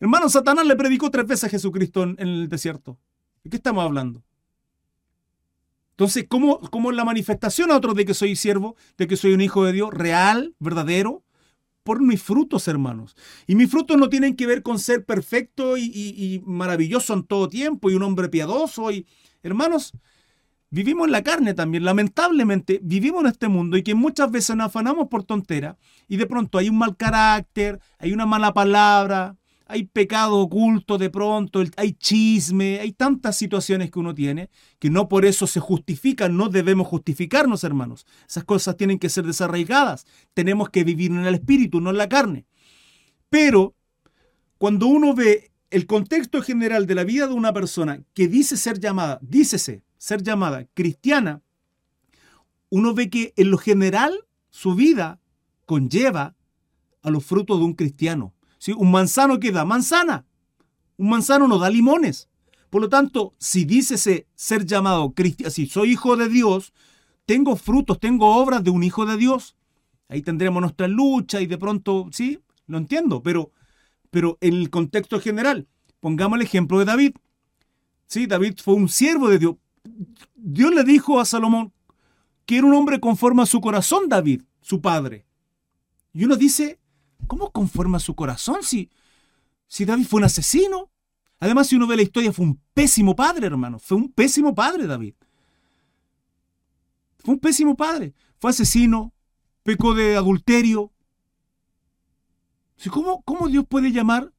Hermano, 0.00 0.28
Satanás 0.28 0.66
le 0.66 0.76
predicó 0.76 1.10
tres 1.10 1.26
veces 1.26 1.44
a 1.44 1.48
Jesucristo 1.48 2.02
en 2.02 2.16
el 2.18 2.48
desierto. 2.48 2.98
¿De 3.42 3.50
qué 3.50 3.56
estamos 3.56 3.84
hablando? 3.84 4.22
Entonces, 5.92 6.26
¿cómo, 6.28 6.60
¿cómo, 6.70 6.92
la 6.92 7.04
manifestación 7.04 7.70
a 7.70 7.76
otros 7.76 7.94
de 7.94 8.04
que 8.04 8.14
soy 8.14 8.36
siervo, 8.36 8.76
de 8.98 9.06
que 9.06 9.16
soy 9.16 9.32
un 9.32 9.40
hijo 9.40 9.64
de 9.64 9.72
Dios 9.72 9.94
real, 9.94 10.54
verdadero? 10.58 11.23
Por 11.84 12.02
mis 12.02 12.20
frutos, 12.20 12.66
hermanos. 12.66 13.14
Y 13.46 13.54
mis 13.54 13.70
frutos 13.70 13.96
no 13.96 14.08
tienen 14.08 14.34
que 14.34 14.46
ver 14.46 14.62
con 14.62 14.80
ser 14.80 15.04
perfecto 15.04 15.76
y, 15.76 16.42
maravilloso 16.44 17.14
en 17.14 17.22
todo 17.22 17.48
tiempo 17.48 17.90
y 17.90 17.94
un 17.94 18.02
hombre 18.02 18.28
piadoso. 18.28 18.90
Y, 18.90 19.06
hermanos, 19.42 19.92
vivimos 20.70 21.06
en 21.06 21.12
la 21.12 21.22
carne 21.22 21.54
también. 21.54 21.84
Lamentablemente, 21.84 22.80
vivimos 22.82 23.20
en 23.20 23.28
este 23.28 23.48
mundo 23.48 23.76
y 23.76 23.82
que 23.82 23.94
muchas 23.94 24.30
veces 24.30 24.56
nos 24.56 24.66
afanamos 24.66 25.08
por 25.08 25.24
tontera 25.24 25.76
y 26.08 26.16
de 26.16 26.26
pronto 26.26 26.58
hay 26.58 26.70
un 26.70 26.78
mal 26.78 26.96
carácter, 26.96 27.80
hay 27.98 28.12
una 28.12 28.26
mala 28.26 28.54
palabra, 28.54 29.36
hay 29.66 29.84
pecado 29.84 30.38
oculto 30.38 30.98
de 30.98 31.10
pronto, 31.10 31.62
hay 31.76 31.92
chisme, 31.92 32.80
hay 32.80 32.92
tantas 32.92 33.36
situaciones 33.36 33.90
que 33.90 33.98
uno 33.98 34.14
tiene 34.14 34.50
que 34.78 34.90
no 34.90 35.08
por 35.08 35.24
eso 35.24 35.46
se 35.46 35.60
justifican, 35.60 36.36
no 36.36 36.48
debemos 36.48 36.86
justificarnos, 36.86 37.64
hermanos. 37.64 38.06
Esas 38.28 38.44
cosas 38.44 38.76
tienen 38.76 38.98
que 38.98 39.08
ser 39.08 39.24
desarraigadas. 39.24 40.06
Tenemos 40.34 40.68
que 40.68 40.84
vivir 40.84 41.10
en 41.10 41.24
el 41.24 41.34
espíritu, 41.34 41.80
no 41.80 41.90
en 41.90 41.96
la 41.96 42.08
carne. 42.08 42.46
Pero 43.30 43.74
cuando 44.58 44.86
uno 44.86 45.14
ve 45.14 45.50
el 45.70 45.86
contexto 45.86 46.42
general 46.42 46.86
de 46.86 46.94
la 46.94 47.04
vida 47.04 47.26
de 47.26 47.34
una 47.34 47.52
persona 47.52 48.02
que 48.12 48.28
dice 48.28 48.56
ser 48.56 48.78
llamada, 48.78 49.18
dícese 49.22 49.82
ser 49.96 50.22
llamada 50.22 50.66
cristiana, 50.74 51.42
uno 52.68 52.92
ve 52.92 53.08
que 53.08 53.32
en 53.36 53.50
lo 53.50 53.58
general 53.58 54.14
su 54.50 54.74
vida 54.74 55.20
conlleva 55.64 56.36
a 57.02 57.10
los 57.10 57.24
frutos 57.24 57.58
de 57.58 57.64
un 57.64 57.74
cristiano. 57.74 58.33
Un 58.72 58.90
manzano 58.90 59.38
que 59.38 59.52
da 59.52 59.64
manzana. 59.64 60.24
Un 60.96 61.10
manzano 61.10 61.48
no 61.48 61.58
da 61.58 61.68
limones. 61.68 62.28
Por 62.70 62.82
lo 62.82 62.88
tanto, 62.88 63.34
si 63.38 63.64
dícese 63.64 64.26
ser 64.34 64.64
llamado 64.64 65.12
cristiano, 65.12 65.50
si 65.50 65.66
soy 65.66 65.92
hijo 65.92 66.16
de 66.16 66.28
Dios, 66.28 66.72
tengo 67.26 67.56
frutos, 67.56 68.00
tengo 68.00 68.36
obras 68.36 68.64
de 68.64 68.70
un 68.70 68.82
hijo 68.82 69.06
de 69.06 69.16
Dios. 69.16 69.56
Ahí 70.08 70.22
tendremos 70.22 70.60
nuestra 70.60 70.88
lucha 70.88 71.40
y 71.40 71.46
de 71.46 71.58
pronto, 71.58 72.08
sí, 72.12 72.40
lo 72.66 72.78
entiendo, 72.78 73.22
pero, 73.22 73.52
pero 74.10 74.38
en 74.40 74.54
el 74.54 74.70
contexto 74.70 75.20
general, 75.20 75.68
pongamos 76.00 76.36
el 76.38 76.44
ejemplo 76.44 76.78
de 76.78 76.84
David. 76.84 77.14
Sí, 78.06 78.26
David 78.26 78.54
fue 78.62 78.74
un 78.74 78.88
siervo 78.88 79.28
de 79.28 79.38
Dios. 79.38 79.56
Dios 80.34 80.74
le 80.74 80.84
dijo 80.84 81.20
a 81.20 81.24
Salomón 81.24 81.72
que 82.46 82.58
era 82.58 82.66
un 82.66 82.74
hombre 82.74 83.00
conforme 83.00 83.42
a 83.42 83.46
su 83.46 83.60
corazón, 83.60 84.08
David, 84.08 84.42
su 84.60 84.80
padre. 84.80 85.24
Y 86.12 86.24
uno 86.24 86.36
dice, 86.36 86.78
¿Cómo 87.26 87.50
conforma 87.50 87.98
su 87.98 88.14
corazón 88.14 88.62
si, 88.62 88.90
si 89.66 89.84
David 89.84 90.06
fue 90.06 90.18
un 90.18 90.24
asesino? 90.24 90.90
Además, 91.40 91.66
si 91.66 91.76
uno 91.76 91.86
ve 91.86 91.96
la 91.96 92.02
historia, 92.02 92.32
fue 92.32 92.46
un 92.46 92.60
pésimo 92.72 93.14
padre, 93.14 93.46
hermano. 93.46 93.78
Fue 93.78 93.96
un 93.96 94.10
pésimo 94.10 94.54
padre, 94.54 94.86
David. 94.86 95.14
Fue 97.18 97.34
un 97.34 97.40
pésimo 97.40 97.76
padre. 97.76 98.14
Fue 98.38 98.50
asesino, 98.50 99.12
pecó 99.62 99.94
de 99.94 100.16
adulterio. 100.16 100.92
¿Cómo, 102.90 103.22
¿Cómo 103.22 103.48
Dios 103.48 103.64
puede 103.68 103.92
llamar? 103.92 104.32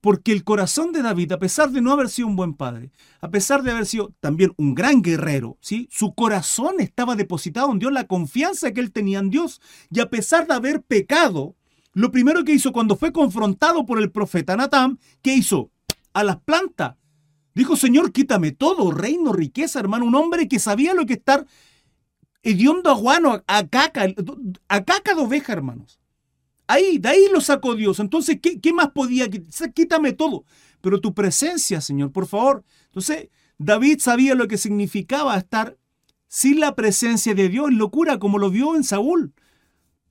Porque 0.00 0.32
el 0.32 0.44
corazón 0.44 0.92
de 0.92 1.02
David, 1.02 1.32
a 1.32 1.38
pesar 1.38 1.70
de 1.70 1.80
no 1.80 1.92
haber 1.92 2.08
sido 2.08 2.28
un 2.28 2.36
buen 2.36 2.54
padre, 2.54 2.92
a 3.20 3.30
pesar 3.30 3.62
de 3.62 3.72
haber 3.72 3.86
sido 3.86 4.14
también 4.20 4.52
un 4.56 4.74
gran 4.74 5.02
guerrero, 5.02 5.56
¿sí? 5.60 5.88
su 5.90 6.14
corazón 6.14 6.76
estaba 6.78 7.16
depositado 7.16 7.72
en 7.72 7.78
Dios, 7.78 7.92
la 7.92 8.06
confianza 8.06 8.72
que 8.72 8.80
él 8.80 8.92
tenía 8.92 9.18
en 9.18 9.30
Dios. 9.30 9.60
Y 9.90 10.00
a 10.00 10.10
pesar 10.10 10.46
de 10.46 10.54
haber 10.54 10.82
pecado, 10.82 11.56
lo 11.96 12.12
primero 12.12 12.44
que 12.44 12.52
hizo 12.52 12.72
cuando 12.72 12.94
fue 12.94 13.10
confrontado 13.10 13.86
por 13.86 13.98
el 13.98 14.10
profeta 14.10 14.54
Natán, 14.54 14.98
¿qué 15.22 15.32
hizo? 15.32 15.70
A 16.12 16.24
las 16.24 16.36
plantas. 16.36 16.96
Dijo, 17.54 17.74
Señor, 17.74 18.12
quítame 18.12 18.52
todo, 18.52 18.90
reino, 18.90 19.32
riqueza, 19.32 19.80
hermano. 19.80 20.04
Un 20.04 20.14
hombre 20.14 20.46
que 20.46 20.58
sabía 20.58 20.92
lo 20.92 21.06
que 21.06 21.14
estar 21.14 21.46
hediondo 22.42 22.90
aguano, 22.90 23.42
a 23.46 23.66
caca, 23.68 24.08
a 24.68 24.84
caca 24.84 25.14
de 25.14 25.22
oveja, 25.22 25.54
hermanos. 25.54 25.98
Ahí, 26.66 26.98
de 26.98 27.08
ahí 27.08 27.28
lo 27.32 27.40
sacó 27.40 27.74
Dios. 27.74 27.98
Entonces, 27.98 28.40
¿qué, 28.42 28.60
qué 28.60 28.74
más 28.74 28.90
podía? 28.90 29.30
Quítame 29.74 30.12
todo. 30.12 30.44
Pero 30.82 31.00
tu 31.00 31.14
presencia, 31.14 31.80
Señor, 31.80 32.12
por 32.12 32.26
favor. 32.26 32.62
Entonces, 32.88 33.30
David 33.56 34.00
sabía 34.00 34.34
lo 34.34 34.48
que 34.48 34.58
significaba 34.58 35.34
estar 35.34 35.78
sin 36.28 36.60
la 36.60 36.74
presencia 36.74 37.34
de 37.34 37.48
Dios, 37.48 37.72
locura, 37.72 38.18
como 38.18 38.36
lo 38.36 38.50
vio 38.50 38.76
en 38.76 38.84
Saúl 38.84 39.32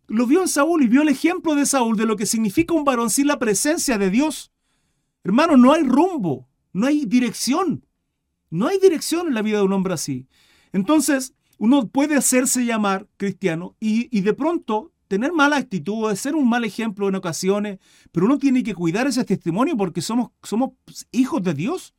lo 0.08 0.28
vio 0.28 0.41
en 0.41 0.48
Saúl 0.48 0.84
y 0.84 0.88
vio 0.88 1.02
el 1.02 1.10
ejemplo 1.10 1.56
de 1.56 1.65
Saúl 1.65 1.98
de 1.98 2.06
lo 2.06 2.15
que 2.15 2.26
significa 2.26 2.74
un 2.74 2.84
varón 2.84 3.10
sin 3.10 3.28
la 3.28 3.39
presencia 3.39 3.98
de 3.98 4.10
Dios. 4.10 4.52
Hermano, 5.24 5.58
no 5.58 5.74
hay 5.74 5.84
rumbo, 5.84 6.48
no 6.74 6.88
hay 6.88 7.06
dirección. 7.06 7.86
No 8.50 8.68
hay 8.68 8.80
dirección 8.80 9.28
en 9.28 9.34
la 9.34 9.41
vida 9.41 9.58
de 9.58 9.63
un 9.63 9.74
hombre 9.74 9.94
así. 9.94 10.28
Entonces, 10.72 11.34
uno 11.58 11.88
puede 11.88 12.15
hacerse 12.15 12.65
llamar 12.65 13.08
cristiano 13.18 13.76
y, 13.80 14.22
de 14.22 14.34
pronto 14.34 14.91
tener 15.08 15.32
mala 15.34 15.58
actitud, 15.58 16.13
ser 16.15 16.36
un 16.36 16.50
mal 16.50 16.65
ejemplo 16.65 17.08
en 17.08 17.15
ocasiones, 17.15 17.80
pero 18.12 18.26
uno 18.26 18.38
tiene 18.38 18.63
que 18.63 18.74
cuidar 18.74 19.08
ese 19.08 19.24
testimonio 19.24 19.78
porque 19.78 20.02
somos, 20.02 20.32
somos 20.44 20.72
hijos 21.12 21.44
de 21.44 21.54
Dios. 21.54 21.94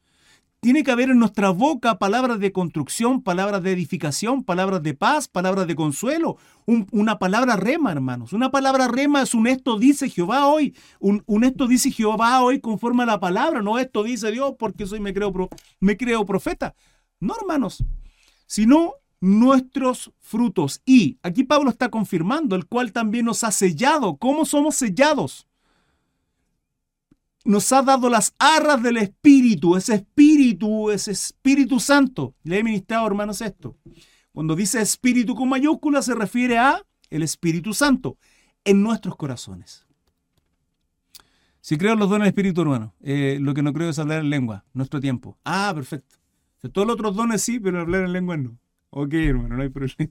Tiene 0.67 0.83
que 0.83 0.91
haber 0.91 1.11
en 1.11 1.21
nuestra 1.21 1.51
boca 1.51 1.97
palabras 1.97 2.41
de 2.41 2.51
construcción, 2.51 3.23
palabras 3.23 3.63
de 3.63 3.71
edificación, 3.71 4.43
palabras 4.43 4.83
de 4.83 4.95
paz, 4.95 5.29
palabras 5.29 5.69
de 5.69 5.77
consuelo. 5.77 6.39
una 6.67 7.21
palabra 7.21 7.55
rema, 7.55 7.93
hermanos. 7.93 8.33
Una 8.33 8.51
palabra 8.51 8.89
rema 8.89 9.23
es 9.23 9.33
un 9.33 9.47
esto 9.47 9.79
dice 9.79 10.11
Jehová 10.11 10.49
hoy. 10.49 10.75
Un, 10.99 11.23
esto 11.45 11.69
dice 11.69 11.93
Jehová 11.93 12.43
hoy 12.43 12.59
conforme 12.59 13.05
a 13.05 13.07
la 13.07 13.21
palabra. 13.21 13.63
No 13.63 13.79
esto 13.79 14.03
dice 14.03 14.33
Dios 14.33 14.55
porque 14.59 14.87
soy 14.87 14.99
me 14.99 15.15
creo, 15.15 15.33
me 15.79 15.97
creo 15.97 16.27
profeta. 16.27 16.75
No, 17.21 17.37
hermanos. 17.41 17.85
Sino 18.49 18.95
nuestros 19.21 20.11
frutos. 20.19 20.83
Y 20.85 21.17
aquí 21.23 21.45
Pablo 21.45 21.71
está 21.71 21.91
confirmando, 21.91 22.57
el 22.57 22.67
cual 22.67 22.91
también 22.91 23.27
nos 23.27 23.45
ha 23.45 23.53
sellado. 23.53 24.17
¿Cómo 24.17 24.45
somos 24.45 24.75
sellados? 24.75 25.47
Nos 27.47 27.73
ha 27.73 27.83
dado 27.83 28.11
las 28.11 28.35
arras 28.39 28.83
del 28.83 28.97
Espíritu, 28.97 29.77
ese 29.77 29.95
Espíritu, 29.95 30.91
ese 30.91 31.13
Espíritu 31.13 31.79
Santo. 31.79 32.35
Le 32.43 32.59
he 32.59 32.65
ministrado, 32.65 33.07
hermanos, 33.07 33.41
esto. 33.41 33.77
Cuando 34.33 34.55
dice 34.55 34.83
Espíritu 34.83 35.35
con 35.35 35.49
mayúscula 35.49 36.03
se 36.03 36.15
refiere 36.15 36.59
a 36.59 36.83
el 37.09 37.23
Espíritu 37.23 37.73
Santo 37.73 38.19
en 38.65 38.83
nuestros 38.83 39.17
corazones. 39.17 39.87
Si 41.61 41.79
creo 41.79 41.95
los 41.97 42.11
dones 42.11 42.25
del 42.25 42.29
Espíritu, 42.29 42.63
hermano, 42.63 42.95
eh, 43.01 43.39
lo 43.41 43.55
que 43.55 43.63
no 43.63 43.73
creo 43.73 43.91
es 43.91 43.99
hablar 43.99 44.21
en 44.21 44.31
lengua, 44.31 44.65
nuestro 44.73 45.01
tiempo. 45.01 45.39
Ah, 45.45 45.73
perfecto. 45.75 46.17
todos 46.73 46.87
los 46.87 46.95
otros 46.95 47.15
dones 47.15 47.43
sí, 47.43 47.61
pero 47.61 47.81
hablar 47.81 48.05
en 48.05 48.13
lengua 48.13 48.37
no. 48.37 48.59
Ok, 48.91 49.15
hermano, 49.15 49.57
no 49.57 49.63
hay 49.63 49.69
problema. 49.69 50.11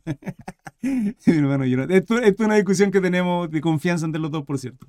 hermano, 1.25 1.63
esto, 1.63 2.17
esto 2.19 2.43
es 2.43 2.45
una 2.45 2.55
discusión 2.55 2.91
que 2.91 3.01
tenemos 3.01 3.49
de 3.49 3.61
confianza 3.61 4.05
entre 4.05 4.21
los 4.21 4.31
dos, 4.31 4.43
por 4.43 4.57
cierto. 4.57 4.87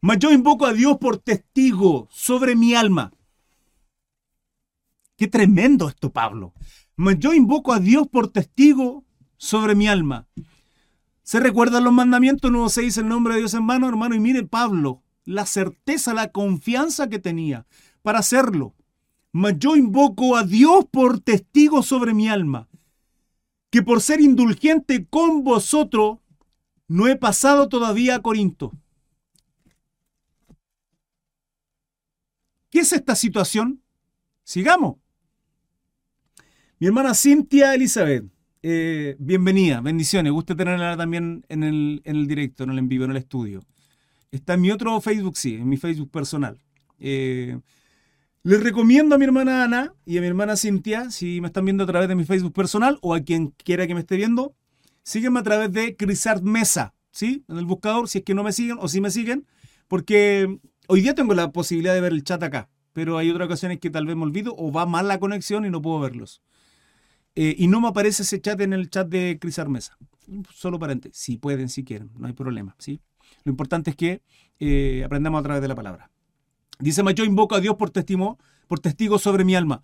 Mas 0.00 0.18
yo 0.18 0.32
invoco 0.32 0.66
a 0.66 0.72
Dios 0.72 0.98
por 0.98 1.18
testigo 1.18 2.08
sobre 2.10 2.54
mi 2.54 2.74
alma. 2.74 3.12
Qué 5.16 5.28
tremendo 5.28 5.88
esto, 5.88 6.12
Pablo. 6.12 6.52
Mas 6.96 7.18
yo 7.18 7.32
invoco 7.32 7.72
a 7.72 7.80
Dios 7.80 8.06
por 8.08 8.28
testigo 8.28 9.04
sobre 9.36 9.74
mi 9.74 9.88
alma. 9.88 10.26
¿Se 11.22 11.40
recuerdan 11.40 11.84
los 11.84 11.92
mandamientos? 11.92 12.52
No 12.52 12.68
se 12.68 12.82
dice 12.82 13.00
el 13.00 13.08
nombre 13.08 13.34
de 13.34 13.40
Dios 13.40 13.54
en 13.54 13.64
mano, 13.64 13.88
hermano. 13.88 14.14
Y 14.14 14.20
mire, 14.20 14.44
Pablo, 14.44 15.02
la 15.24 15.44
certeza, 15.44 16.14
la 16.14 16.30
confianza 16.30 17.08
que 17.08 17.18
tenía 17.18 17.66
para 18.02 18.20
hacerlo. 18.20 18.74
Mas 19.32 19.58
yo 19.58 19.76
invoco 19.76 20.36
a 20.36 20.44
Dios 20.44 20.86
por 20.90 21.20
testigo 21.20 21.82
sobre 21.82 22.14
mi 22.14 22.28
alma, 22.28 22.68
que 23.70 23.82
por 23.82 24.00
ser 24.00 24.20
indulgente 24.20 25.06
con 25.06 25.44
vosotros, 25.44 26.18
no 26.88 27.08
he 27.08 27.16
pasado 27.16 27.68
todavía 27.68 28.14
a 28.14 28.22
Corinto. 28.22 28.72
¿Qué 32.70 32.80
es 32.80 32.92
esta 32.92 33.14
situación? 33.14 33.80
Sigamos. 34.42 34.96
Mi 36.78 36.88
hermana 36.88 37.14
Cintia 37.14 37.74
Elizabeth, 37.74 38.24
eh, 38.62 39.16
bienvenida, 39.18 39.80
bendiciones. 39.80 40.32
Gusta 40.32 40.56
tenerla 40.56 40.96
también 40.96 41.44
en 41.48 41.62
el, 41.62 42.02
en 42.04 42.16
el 42.16 42.26
directo, 42.26 42.64
en 42.64 42.70
el 42.70 42.78
en 42.78 42.88
vivo, 42.88 43.04
en 43.04 43.12
el 43.12 43.16
estudio. 43.18 43.62
Está 44.30 44.54
en 44.54 44.62
mi 44.62 44.70
otro 44.72 45.00
Facebook, 45.00 45.36
sí, 45.36 45.54
en 45.54 45.68
mi 45.68 45.76
Facebook 45.76 46.10
personal. 46.10 46.58
Eh, 46.98 47.58
les 48.42 48.62
recomiendo 48.62 49.14
a 49.14 49.18
mi 49.18 49.24
hermana 49.24 49.64
Ana 49.64 49.94
y 50.04 50.18
a 50.18 50.20
mi 50.20 50.26
hermana 50.26 50.56
Cintia, 50.56 51.10
si 51.10 51.40
me 51.40 51.46
están 51.46 51.64
viendo 51.64 51.84
a 51.84 51.86
través 51.86 52.08
de 52.08 52.16
mi 52.16 52.24
Facebook 52.24 52.52
personal 52.52 52.98
o 53.00 53.14
a 53.14 53.20
quien 53.20 53.54
quiera 53.64 53.86
que 53.86 53.94
me 53.94 54.00
esté 54.00 54.16
viendo, 54.16 54.54
síguenme 55.04 55.40
a 55.40 55.44
través 55.44 55.72
de 55.72 55.96
Crisart 55.96 56.42
Mesa, 56.42 56.94
¿sí? 57.12 57.44
En 57.48 57.58
el 57.58 57.64
buscador, 57.64 58.08
si 58.08 58.18
es 58.18 58.24
que 58.24 58.34
no 58.34 58.42
me 58.42 58.52
siguen 58.52 58.78
o 58.80 58.88
si 58.88 59.00
me 59.00 59.10
siguen, 59.10 59.46
porque 59.88 60.58
Hoy 60.88 61.00
día 61.00 61.14
tengo 61.14 61.34
la 61.34 61.50
posibilidad 61.50 61.94
de 61.94 62.00
ver 62.00 62.12
el 62.12 62.22
chat 62.22 62.42
acá, 62.42 62.68
pero 62.92 63.18
hay 63.18 63.30
otras 63.30 63.46
ocasiones 63.46 63.78
que 63.80 63.90
tal 63.90 64.06
vez 64.06 64.14
me 64.14 64.22
olvido 64.22 64.54
o 64.56 64.70
va 64.70 64.86
mal 64.86 65.08
la 65.08 65.18
conexión 65.18 65.64
y 65.64 65.70
no 65.70 65.82
puedo 65.82 65.98
verlos. 65.98 66.42
Eh, 67.34 67.54
y 67.58 67.66
no 67.66 67.80
me 67.80 67.88
aparece 67.88 68.22
ese 68.22 68.40
chat 68.40 68.60
en 68.60 68.72
el 68.72 68.88
chat 68.88 69.08
de 69.08 69.38
Cris 69.40 69.58
Armesa. 69.58 69.98
Solo 70.54 70.78
paréntesis, 70.78 71.20
si 71.20 71.36
pueden, 71.38 71.68
si 71.68 71.84
quieren, 71.84 72.10
no 72.16 72.26
hay 72.26 72.32
problema. 72.32 72.76
¿sí? 72.78 73.00
Lo 73.44 73.50
importante 73.50 73.90
es 73.90 73.96
que 73.96 74.22
eh, 74.60 75.02
aprendamos 75.04 75.40
a 75.40 75.42
través 75.42 75.62
de 75.62 75.68
la 75.68 75.74
palabra. 75.74 76.10
Dice, 76.78 77.02
yo 77.14 77.24
invoco 77.24 77.54
a 77.54 77.60
Dios 77.60 77.76
por 77.76 77.90
testigo, 77.90 78.38
por 78.68 78.80
testigo 78.80 79.18
sobre 79.18 79.44
mi 79.44 79.54
alma, 79.54 79.82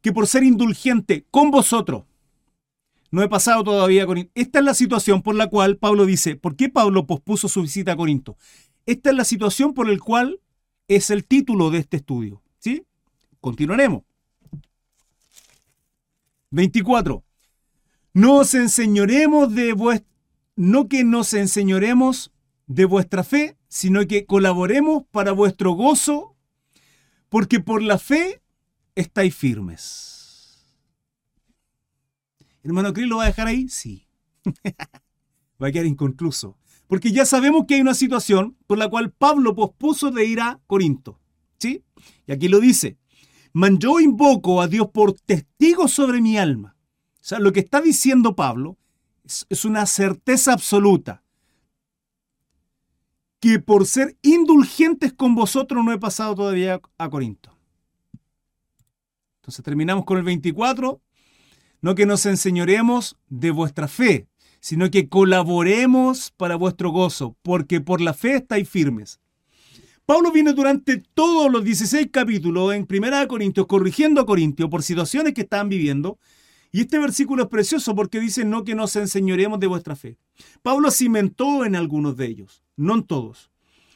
que 0.00 0.12
por 0.12 0.26
ser 0.26 0.44
indulgente 0.44 1.26
con 1.30 1.50
vosotros, 1.50 2.04
No 3.10 3.22
he 3.22 3.28
pasado 3.28 3.64
todavía 3.64 4.02
a 4.02 4.06
Corinto. 4.06 4.30
Esta 4.34 4.58
es 4.58 4.64
la 4.66 4.74
situación 4.74 5.22
por 5.22 5.34
la 5.34 5.48
cual 5.48 5.78
Pablo 5.78 6.04
dice, 6.04 6.36
¿por 6.36 6.56
qué 6.56 6.68
Pablo 6.68 7.06
pospuso 7.06 7.48
su 7.48 7.62
visita 7.62 7.92
a 7.92 7.96
Corinto? 7.96 8.36
Esta 8.88 9.10
es 9.10 9.16
la 9.16 9.24
situación 9.26 9.74
por 9.74 9.86
la 9.86 9.98
cual 9.98 10.40
es 10.88 11.10
el 11.10 11.26
título 11.26 11.68
de 11.68 11.76
este 11.76 11.98
estudio. 11.98 12.40
¿Sí? 12.58 12.86
Continuaremos. 13.38 14.02
24. 16.48 17.22
No 18.14 18.36
os 18.36 18.54
enseñoremos 18.54 19.54
de 19.54 20.02
no 20.56 20.88
que 20.88 21.04
nos 21.04 21.34
enseñoremos 21.34 22.32
de 22.66 22.86
vuestra 22.86 23.24
fe, 23.24 23.58
sino 23.68 24.06
que 24.06 24.24
colaboremos 24.24 25.04
para 25.10 25.32
vuestro 25.32 25.72
gozo, 25.72 26.34
porque 27.28 27.60
por 27.60 27.82
la 27.82 27.98
fe 27.98 28.40
estáis 28.94 29.34
firmes. 29.34 30.64
Hermano 32.62 32.94
Cris, 32.94 33.06
¿lo 33.06 33.18
va 33.18 33.24
a 33.24 33.26
dejar 33.26 33.48
ahí? 33.48 33.68
Sí. 33.68 34.08
va 35.62 35.68
a 35.68 35.72
quedar 35.72 35.84
inconcluso. 35.84 36.56
Porque 36.88 37.12
ya 37.12 37.24
sabemos 37.24 37.66
que 37.66 37.74
hay 37.74 37.82
una 37.82 37.94
situación 37.94 38.56
por 38.66 38.78
la 38.78 38.88
cual 38.88 39.12
Pablo 39.12 39.54
pospuso 39.54 40.10
de 40.10 40.24
ir 40.24 40.40
a 40.40 40.58
Corinto. 40.66 41.20
¿Sí? 41.58 41.84
Y 42.26 42.32
aquí 42.32 42.48
lo 42.48 42.60
dice. 42.60 42.96
Man, 43.52 43.78
yo 43.78 44.00
invoco 44.00 44.60
a 44.60 44.68
Dios 44.68 44.88
por 44.88 45.12
testigo 45.12 45.86
sobre 45.86 46.20
mi 46.20 46.38
alma. 46.38 46.76
O 47.14 47.24
sea, 47.28 47.38
lo 47.38 47.52
que 47.52 47.60
está 47.60 47.80
diciendo 47.80 48.34
Pablo 48.34 48.78
es, 49.24 49.46
es 49.50 49.64
una 49.64 49.84
certeza 49.86 50.54
absoluta. 50.54 51.22
Que 53.40 53.60
por 53.60 53.86
ser 53.86 54.16
indulgentes 54.22 55.12
con 55.12 55.34
vosotros 55.34 55.84
no 55.84 55.92
he 55.92 55.98
pasado 55.98 56.34
todavía 56.34 56.80
a 56.96 57.10
Corinto. 57.10 57.56
Entonces 59.40 59.64
terminamos 59.64 60.04
con 60.04 60.18
el 60.18 60.24
24. 60.24 61.00
No 61.80 61.94
que 61.94 62.06
nos 62.06 62.26
enseñoremos 62.26 63.16
de 63.28 63.50
vuestra 63.50 63.88
fe, 63.88 64.27
sino 64.60 64.90
que 64.90 65.08
colaboremos 65.08 66.32
para 66.36 66.56
vuestro 66.56 66.90
gozo, 66.90 67.36
porque 67.42 67.80
por 67.80 68.00
la 68.00 68.14
fe 68.14 68.36
estáis 68.36 68.68
firmes. 68.68 69.20
Pablo 70.08 70.32
viene 70.32 70.54
durante 70.54 70.96
todos 70.96 71.52
los 71.52 71.62
16 71.62 72.08
capítulos 72.10 72.72
en 72.72 72.86
Primera 72.86 73.20
de 73.20 73.28
Corintios 73.28 73.66
corrigiendo 73.66 74.22
a 74.22 74.26
Corintios 74.26 74.70
por 74.70 74.82
situaciones 74.82 75.34
que 75.34 75.42
estaban 75.42 75.68
viviendo. 75.68 76.18
Y 76.72 76.80
este 76.80 76.98
versículo 76.98 77.42
es 77.42 77.48
precioso 77.50 77.94
porque 77.94 78.18
dice 78.18 78.46
no 78.46 78.64
que 78.64 78.74
nos 78.74 78.96
enseñoremos 78.96 79.60
de 79.60 79.66
vuestra 79.66 79.96
fe. 79.96 80.16
Pablo 80.62 80.90
cimentó 80.90 81.64
en 81.66 81.76
algunos 81.76 82.16
de 82.16 82.26
ellos, 82.26 82.62
no 82.74 82.94
en 82.94 83.02
todos. 83.02 83.50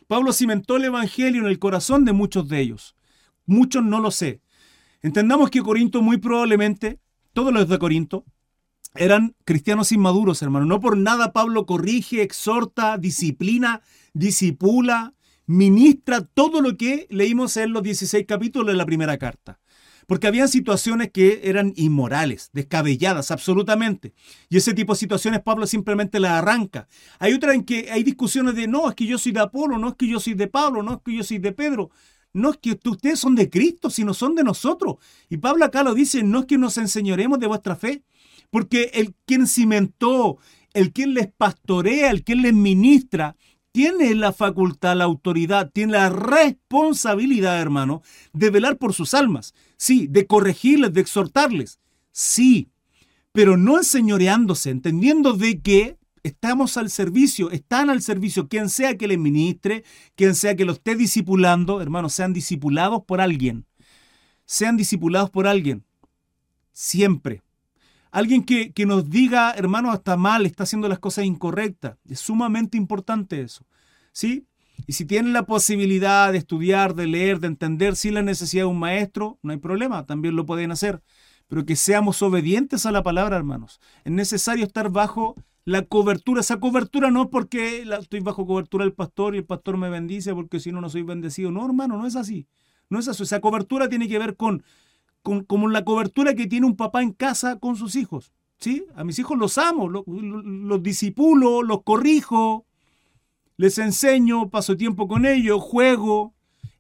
Pablo 0.06 0.34
cimentó 0.34 0.76
el 0.76 0.84
Evangelio 0.84 1.40
en 1.40 1.48
el 1.48 1.58
corazón 1.58 2.04
de 2.04 2.12
muchos 2.12 2.46
de 2.46 2.60
ellos. 2.60 2.94
Muchos 3.46 3.82
no 3.82 3.98
lo 3.98 4.10
sé. 4.10 4.42
Entendamos 5.00 5.48
que 5.48 5.62
Corinto 5.62 6.02
muy 6.02 6.18
probablemente, 6.18 7.00
todos 7.32 7.54
los 7.54 7.70
de 7.70 7.78
Corinto, 7.78 8.26
eran 8.94 9.34
cristianos 9.44 9.92
inmaduros, 9.92 10.42
hermano. 10.42 10.66
No 10.66 10.80
por 10.80 10.96
nada 10.96 11.32
Pablo 11.32 11.66
corrige, 11.66 12.22
exhorta, 12.22 12.98
disciplina, 12.98 13.82
disipula, 14.12 15.14
ministra 15.46 16.22
todo 16.22 16.60
lo 16.60 16.76
que 16.76 17.06
leímos 17.10 17.56
en 17.56 17.72
los 17.72 17.82
16 17.82 18.26
capítulos 18.26 18.68
de 18.68 18.76
la 18.76 18.86
primera 18.86 19.18
carta. 19.18 19.58
Porque 20.06 20.26
habían 20.26 20.48
situaciones 20.48 21.10
que 21.12 21.42
eran 21.44 21.72
inmorales, 21.76 22.50
descabelladas, 22.52 23.30
absolutamente. 23.30 24.12
Y 24.48 24.56
ese 24.56 24.74
tipo 24.74 24.92
de 24.92 24.98
situaciones 24.98 25.40
Pablo 25.40 25.66
simplemente 25.66 26.18
las 26.18 26.32
arranca. 26.32 26.88
Hay 27.18 27.32
otras 27.32 27.54
en 27.54 27.64
que 27.64 27.90
hay 27.90 28.02
discusiones 28.02 28.56
de, 28.56 28.66
no, 28.66 28.88
es 28.88 28.96
que 28.96 29.06
yo 29.06 29.16
soy 29.16 29.32
de 29.32 29.40
Apolo, 29.40 29.78
no 29.78 29.90
es 29.90 29.94
que 29.94 30.08
yo 30.08 30.18
soy 30.18 30.34
de 30.34 30.48
Pablo, 30.48 30.82
no 30.82 30.94
es 30.94 30.98
que 31.04 31.16
yo 31.16 31.22
soy 31.22 31.38
de 31.38 31.52
Pedro. 31.52 31.90
No 32.34 32.50
es 32.50 32.56
que 32.56 32.78
ustedes 32.84 33.20
son 33.20 33.34
de 33.34 33.50
Cristo, 33.50 33.90
sino 33.90 34.14
son 34.14 34.34
de 34.34 34.42
nosotros. 34.42 34.96
Y 35.28 35.36
Pablo 35.36 35.64
acá 35.64 35.82
lo 35.82 35.94
dice, 35.94 36.22
no 36.22 36.40
es 36.40 36.46
que 36.46 36.58
nos 36.58 36.78
enseñoremos 36.78 37.38
de 37.38 37.46
vuestra 37.46 37.76
fe, 37.76 38.02
porque 38.52 38.90
el 38.92 39.14
quien 39.24 39.46
cimentó, 39.46 40.36
el 40.74 40.92
quien 40.92 41.14
les 41.14 41.26
pastorea, 41.26 42.10
el 42.10 42.22
quien 42.22 42.42
les 42.42 42.52
ministra, 42.52 43.34
tiene 43.72 44.14
la 44.14 44.30
facultad, 44.34 44.94
la 44.94 45.04
autoridad, 45.04 45.70
tiene 45.72 45.94
la 45.94 46.10
responsabilidad, 46.10 47.58
hermano, 47.58 48.02
de 48.34 48.50
velar 48.50 48.76
por 48.76 48.92
sus 48.92 49.14
almas. 49.14 49.54
Sí, 49.78 50.06
de 50.06 50.26
corregirles, 50.26 50.92
de 50.92 51.00
exhortarles. 51.00 51.80
Sí, 52.10 52.68
pero 53.32 53.56
no 53.56 53.78
enseñoreándose, 53.78 54.68
entendiendo 54.68 55.32
de 55.32 55.62
que 55.62 55.96
estamos 56.22 56.76
al 56.76 56.90
servicio, 56.90 57.50
están 57.50 57.88
al 57.88 58.02
servicio, 58.02 58.48
quien 58.48 58.68
sea 58.68 58.98
que 58.98 59.08
les 59.08 59.18
ministre, 59.18 59.82
quien 60.14 60.34
sea 60.34 60.54
que 60.56 60.66
lo 60.66 60.72
esté 60.72 60.94
discipulando, 60.94 61.80
hermanos, 61.80 62.12
sean 62.12 62.34
discipulados 62.34 63.02
por 63.06 63.22
alguien. 63.22 63.64
Sean 64.44 64.76
discipulados 64.76 65.30
por 65.30 65.46
alguien. 65.46 65.84
Siempre. 66.72 67.40
Alguien 68.12 68.44
que, 68.44 68.72
nos 68.86 69.08
diga, 69.08 69.52
hermano, 69.52 69.92
está 69.92 70.18
mal, 70.18 70.44
está 70.44 70.64
haciendo 70.64 70.86
las 70.86 70.98
cosas 70.98 71.24
incorrectas. 71.24 71.96
Es 72.06 72.20
sumamente 72.20 72.76
importante 72.76 73.40
eso. 73.40 73.64
¿Sí? 74.12 74.46
Y 74.86 74.92
si 74.92 75.06
tienen 75.06 75.32
la 75.32 75.46
posibilidad 75.46 76.30
de 76.30 76.36
estudiar, 76.36 76.94
de 76.94 77.06
leer, 77.06 77.40
de 77.40 77.46
entender 77.46 77.96
sin 77.96 78.12
la 78.12 78.22
necesidad 78.22 78.64
de 78.64 78.66
un 78.66 78.78
maestro, 78.78 79.38
no 79.42 79.52
hay 79.52 79.58
problema, 79.58 80.04
también 80.04 80.36
lo 80.36 80.44
pueden 80.44 80.72
hacer. 80.72 81.02
Pero 81.48 81.64
que 81.64 81.74
seamos 81.74 82.20
obedientes 82.20 82.84
a 82.84 82.92
la 82.92 83.02
palabra, 83.02 83.36
hermanos. 83.36 83.80
Es 84.04 84.12
necesario 84.12 84.66
estar 84.66 84.90
bajo 84.90 85.34
la 85.64 85.80
cobertura. 85.82 86.42
Esa 86.42 86.60
cobertura 86.60 87.10
no 87.10 87.30
porque 87.30 87.86
estoy 87.98 88.20
bajo 88.20 88.46
cobertura 88.46 88.84
del 88.84 88.92
pastor 88.92 89.34
y 89.34 89.38
el 89.38 89.46
pastor 89.46 89.78
me 89.78 89.88
bendice 89.88 90.34
porque 90.34 90.60
si 90.60 90.70
no, 90.70 90.82
no 90.82 90.90
soy 90.90 91.02
bendecido. 91.02 91.50
No, 91.50 91.64
hermano, 91.64 91.96
no 91.96 92.06
es 92.06 92.16
así. 92.16 92.46
No 92.90 92.98
es 92.98 93.08
así. 93.08 93.22
Esa 93.22 93.40
cobertura 93.40 93.88
tiene 93.88 94.06
que 94.06 94.18
ver 94.18 94.36
con 94.36 94.62
como 95.22 95.68
la 95.68 95.84
cobertura 95.84 96.34
que 96.34 96.46
tiene 96.46 96.66
un 96.66 96.76
papá 96.76 97.02
en 97.02 97.12
casa 97.12 97.58
con 97.58 97.76
sus 97.76 97.96
hijos. 97.96 98.32
¿sí? 98.58 98.84
A 98.94 99.04
mis 99.04 99.18
hijos 99.18 99.38
los 99.38 99.58
amo, 99.58 99.88
los, 99.88 100.04
los 100.06 100.82
disipulo, 100.82 101.62
los 101.62 101.82
corrijo, 101.82 102.66
les 103.56 103.78
enseño, 103.78 104.50
paso 104.50 104.76
tiempo 104.76 105.08
con 105.08 105.26
ellos, 105.26 105.60
juego. 105.60 106.34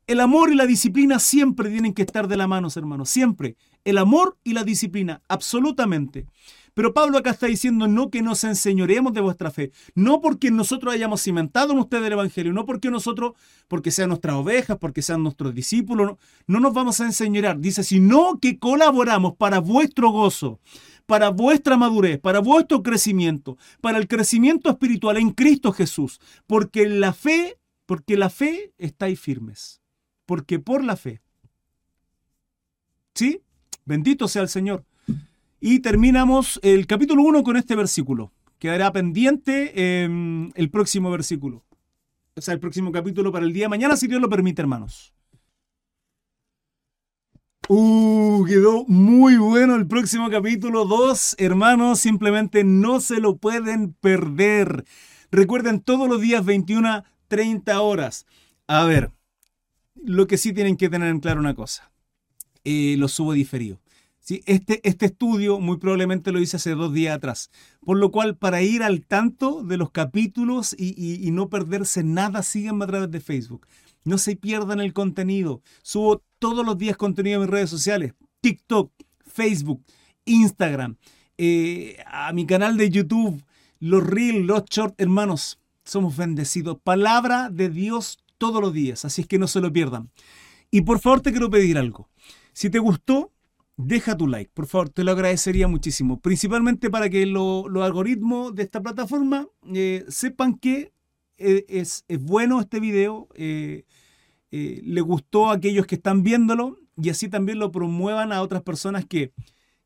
El 0.06 0.20
amor 0.20 0.50
y 0.50 0.56
la 0.56 0.66
disciplina 0.66 1.18
siempre 1.18 1.70
tienen 1.70 1.94
que 1.94 2.02
estar 2.02 2.28
de 2.28 2.36
la 2.36 2.46
mano, 2.46 2.68
hermanos, 2.74 3.08
siempre. 3.08 3.56
El 3.84 3.98
amor 3.98 4.36
y 4.44 4.52
la 4.52 4.64
disciplina, 4.64 5.22
absolutamente. 5.28 6.26
Pero 6.74 6.94
Pablo 6.94 7.18
acá 7.18 7.30
está 7.30 7.46
diciendo 7.46 7.86
no 7.86 8.10
que 8.10 8.22
nos 8.22 8.44
enseñoremos 8.44 9.12
de 9.12 9.20
vuestra 9.20 9.50
fe, 9.50 9.72
no 9.94 10.20
porque 10.20 10.50
nosotros 10.50 10.94
hayamos 10.94 11.22
cimentado 11.22 11.72
en 11.72 11.78
ustedes 11.78 12.06
el 12.06 12.12
Evangelio, 12.14 12.52
no 12.52 12.64
porque 12.64 12.90
nosotros, 12.90 13.32
porque 13.68 13.90
sean 13.90 14.08
nuestras 14.08 14.36
ovejas, 14.36 14.78
porque 14.78 15.02
sean 15.02 15.22
nuestros 15.22 15.54
discípulos, 15.54 16.06
no, 16.06 16.18
no 16.46 16.60
nos 16.60 16.72
vamos 16.72 17.00
a 17.00 17.04
enseñorar. 17.04 17.58
Dice, 17.58 17.82
sino 17.82 18.38
que 18.40 18.58
colaboramos 18.58 19.34
para 19.36 19.60
vuestro 19.60 20.10
gozo, 20.10 20.60
para 21.06 21.28
vuestra 21.28 21.76
madurez, 21.76 22.18
para 22.18 22.40
vuestro 22.40 22.82
crecimiento, 22.82 23.58
para 23.80 23.98
el 23.98 24.08
crecimiento 24.08 24.70
espiritual 24.70 25.18
en 25.18 25.30
Cristo 25.30 25.72
Jesús, 25.72 26.20
porque 26.46 26.88
la 26.88 27.12
fe, 27.12 27.58
porque 27.86 28.16
la 28.16 28.30
fe 28.30 28.72
estáis 28.78 29.20
firmes, 29.20 29.82
porque 30.24 30.58
por 30.58 30.82
la 30.82 30.96
fe. 30.96 31.20
¿Sí? 33.14 33.42
Bendito 33.84 34.26
sea 34.28 34.42
el 34.42 34.48
Señor. 34.48 34.84
Y 35.64 35.78
terminamos 35.78 36.58
el 36.64 36.88
capítulo 36.88 37.22
1 37.22 37.44
con 37.44 37.56
este 37.56 37.76
versículo. 37.76 38.32
Quedará 38.58 38.92
pendiente 38.92 40.02
em, 40.02 40.50
el 40.56 40.70
próximo 40.70 41.08
versículo. 41.08 41.62
O 42.34 42.40
sea, 42.40 42.52
el 42.52 42.58
próximo 42.58 42.90
capítulo 42.90 43.30
para 43.30 43.46
el 43.46 43.52
día 43.52 43.66
de 43.66 43.68
mañana, 43.68 43.96
si 43.96 44.08
Dios 44.08 44.20
lo 44.20 44.28
permite, 44.28 44.60
hermanos. 44.60 45.14
Uh, 47.68 48.44
quedó 48.44 48.84
muy 48.88 49.36
bueno 49.36 49.76
el 49.76 49.86
próximo 49.86 50.28
capítulo 50.30 50.84
2, 50.84 51.36
hermanos. 51.38 52.00
Simplemente 52.00 52.64
no 52.64 52.98
se 52.98 53.20
lo 53.20 53.36
pueden 53.36 53.92
perder. 53.92 54.84
Recuerden 55.30 55.78
todos 55.78 56.08
los 56.08 56.20
días 56.20 56.44
21 56.44 57.04
30 57.28 57.80
horas. 57.80 58.26
A 58.66 58.84
ver, 58.84 59.12
lo 59.94 60.26
que 60.26 60.38
sí 60.38 60.52
tienen 60.52 60.76
que 60.76 60.88
tener 60.88 61.08
en 61.10 61.20
claro 61.20 61.38
una 61.38 61.54
cosa. 61.54 61.92
Eh, 62.64 62.96
lo 62.98 63.06
subo 63.06 63.32
diferido. 63.32 63.81
Este, 64.28 64.80
este 64.88 65.06
estudio 65.06 65.58
muy 65.58 65.78
probablemente 65.78 66.30
lo 66.30 66.40
hice 66.40 66.56
hace 66.56 66.76
dos 66.76 66.92
días 66.92 67.16
atrás, 67.16 67.50
por 67.84 67.98
lo 67.98 68.12
cual 68.12 68.36
para 68.36 68.62
ir 68.62 68.84
al 68.84 69.04
tanto 69.04 69.64
de 69.64 69.76
los 69.76 69.90
capítulos 69.90 70.76
y, 70.78 71.28
no 71.32 71.48
perderse 71.48 72.04
nada, 72.04 72.42
síganme 72.42 72.84
a 72.84 72.88
través 72.88 73.10
de 73.10 73.20
Facebook. 73.20 73.66
No 74.04 74.18
se 74.18 74.36
pierdan 74.36 74.80
el 74.80 74.92
contenido. 74.92 75.62
Subo 75.82 76.22
todos 76.38 76.64
los 76.64 76.78
días 76.78 76.96
contenido 76.96 77.36
en 77.36 77.42
mis 77.42 77.50
redes 77.50 77.70
sociales, 77.70 78.14
TikTok, 78.40 78.92
Facebook, 79.26 79.82
Instagram, 80.24 80.96
eh, 81.36 81.96
a 82.06 82.32
mi 82.32 82.46
canal 82.46 82.76
de 82.76 82.90
YouTube, 82.90 83.42
los 83.80 84.06
Reels, 84.06 84.46
los 84.46 84.64
Short, 84.66 84.94
hermanos, 85.00 85.58
somos 85.84 86.16
bendecidos. 86.16 86.78
Palabra 86.82 87.50
de 87.50 87.68
Dios 87.68 88.18
todos 88.38 88.60
los 88.60 88.72
días, 88.72 89.04
así 89.04 89.22
es 89.22 89.26
que 89.26 89.38
no 89.38 89.48
se 89.48 89.60
lo 89.60 89.72
pierdan. 89.72 90.10
Y 90.70 90.82
por 90.82 91.00
favor 91.00 91.20
te 91.20 91.32
quiero 91.32 91.50
pedir 91.50 91.76
algo. 91.76 92.08
Si 92.52 92.70
te 92.70 92.78
gustó, 92.78 93.31
deja 93.76 94.16
tu 94.16 94.26
like, 94.26 94.50
por 94.54 94.66
favor, 94.66 94.88
te 94.90 95.04
lo 95.04 95.12
agradecería 95.12 95.68
muchísimo. 95.68 96.20
Principalmente 96.20 96.90
para 96.90 97.08
que 97.10 97.26
los 97.26 97.66
algoritmos 97.76 98.54
de 98.54 98.62
esta 98.62 98.82
plataforma 98.82 99.48
eh, 99.74 100.04
sepan 100.08 100.54
que 100.58 100.92
eh, 101.38 101.64
es, 101.68 102.04
bueno 102.20 102.60
este 102.60 102.80
video, 102.80 103.28
eh, 103.34 103.84
le 104.50 105.00
gustó 105.00 105.50
a 105.50 105.54
aquellos 105.54 105.86
que 105.86 105.94
están 105.94 106.22
viéndolo 106.22 106.78
y 106.96 107.08
así 107.08 107.28
también 107.28 107.58
lo 107.58 107.72
promuevan 107.72 108.32
a 108.32 108.42
otras 108.42 108.62
personas 108.62 109.06
que, 109.06 109.32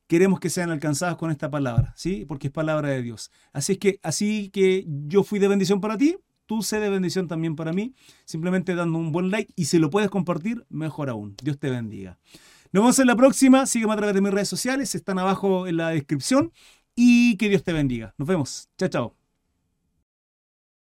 queremos 0.06 0.40
que 0.40 0.50
sean 0.50 0.70
alcanzadas 0.70 1.16
con 1.16 1.30
esta 1.30 1.50
palabra, 1.50 1.92
¿sí? 1.96 2.24
Porque 2.26 2.48
es 2.48 2.52
palabra 2.52 2.90
de 2.90 3.02
Dios. 3.02 3.30
Así 3.52 3.72
es 3.72 3.78
que, 3.78 4.00
así 4.02 4.50
que 4.50 4.84
yo 4.86 5.24
fui 5.24 5.38
de 5.38 5.48
bendición 5.48 5.80
para 5.80 5.96
ti, 5.96 6.16
tú 6.46 6.62
sé 6.62 6.80
de 6.80 6.88
bendición 6.88 7.28
también 7.28 7.56
para 7.56 7.72
mí, 7.72 7.94
simplemente 8.24 8.74
dando 8.74 8.98
un 8.98 9.12
buen 9.12 9.30
like 9.30 9.52
y 9.56 9.66
si 9.66 9.78
lo 9.78 9.90
puedes 9.90 10.10
compartir, 10.10 10.64
mejor 10.68 11.10
aún. 11.10 11.36
Dios 11.42 11.58
te 11.58 11.70
bendiga. 11.70 12.18
Nos 12.72 12.82
vemos 12.82 12.98
en 12.98 13.06
la 13.06 13.16
próxima, 13.16 13.66
sígueme 13.66 13.92
a 13.94 13.96
través 13.96 14.14
de 14.14 14.20
mis 14.20 14.32
redes 14.32 14.48
sociales, 14.48 14.94
están 14.94 15.18
abajo 15.18 15.66
en 15.66 15.76
la 15.76 15.90
descripción 15.90 16.52
y 16.94 17.36
que 17.36 17.48
Dios 17.48 17.62
te 17.62 17.72
bendiga. 17.72 18.14
Nos 18.18 18.28
vemos. 18.28 18.68
Chao, 18.78 18.88
chao. 18.88 19.25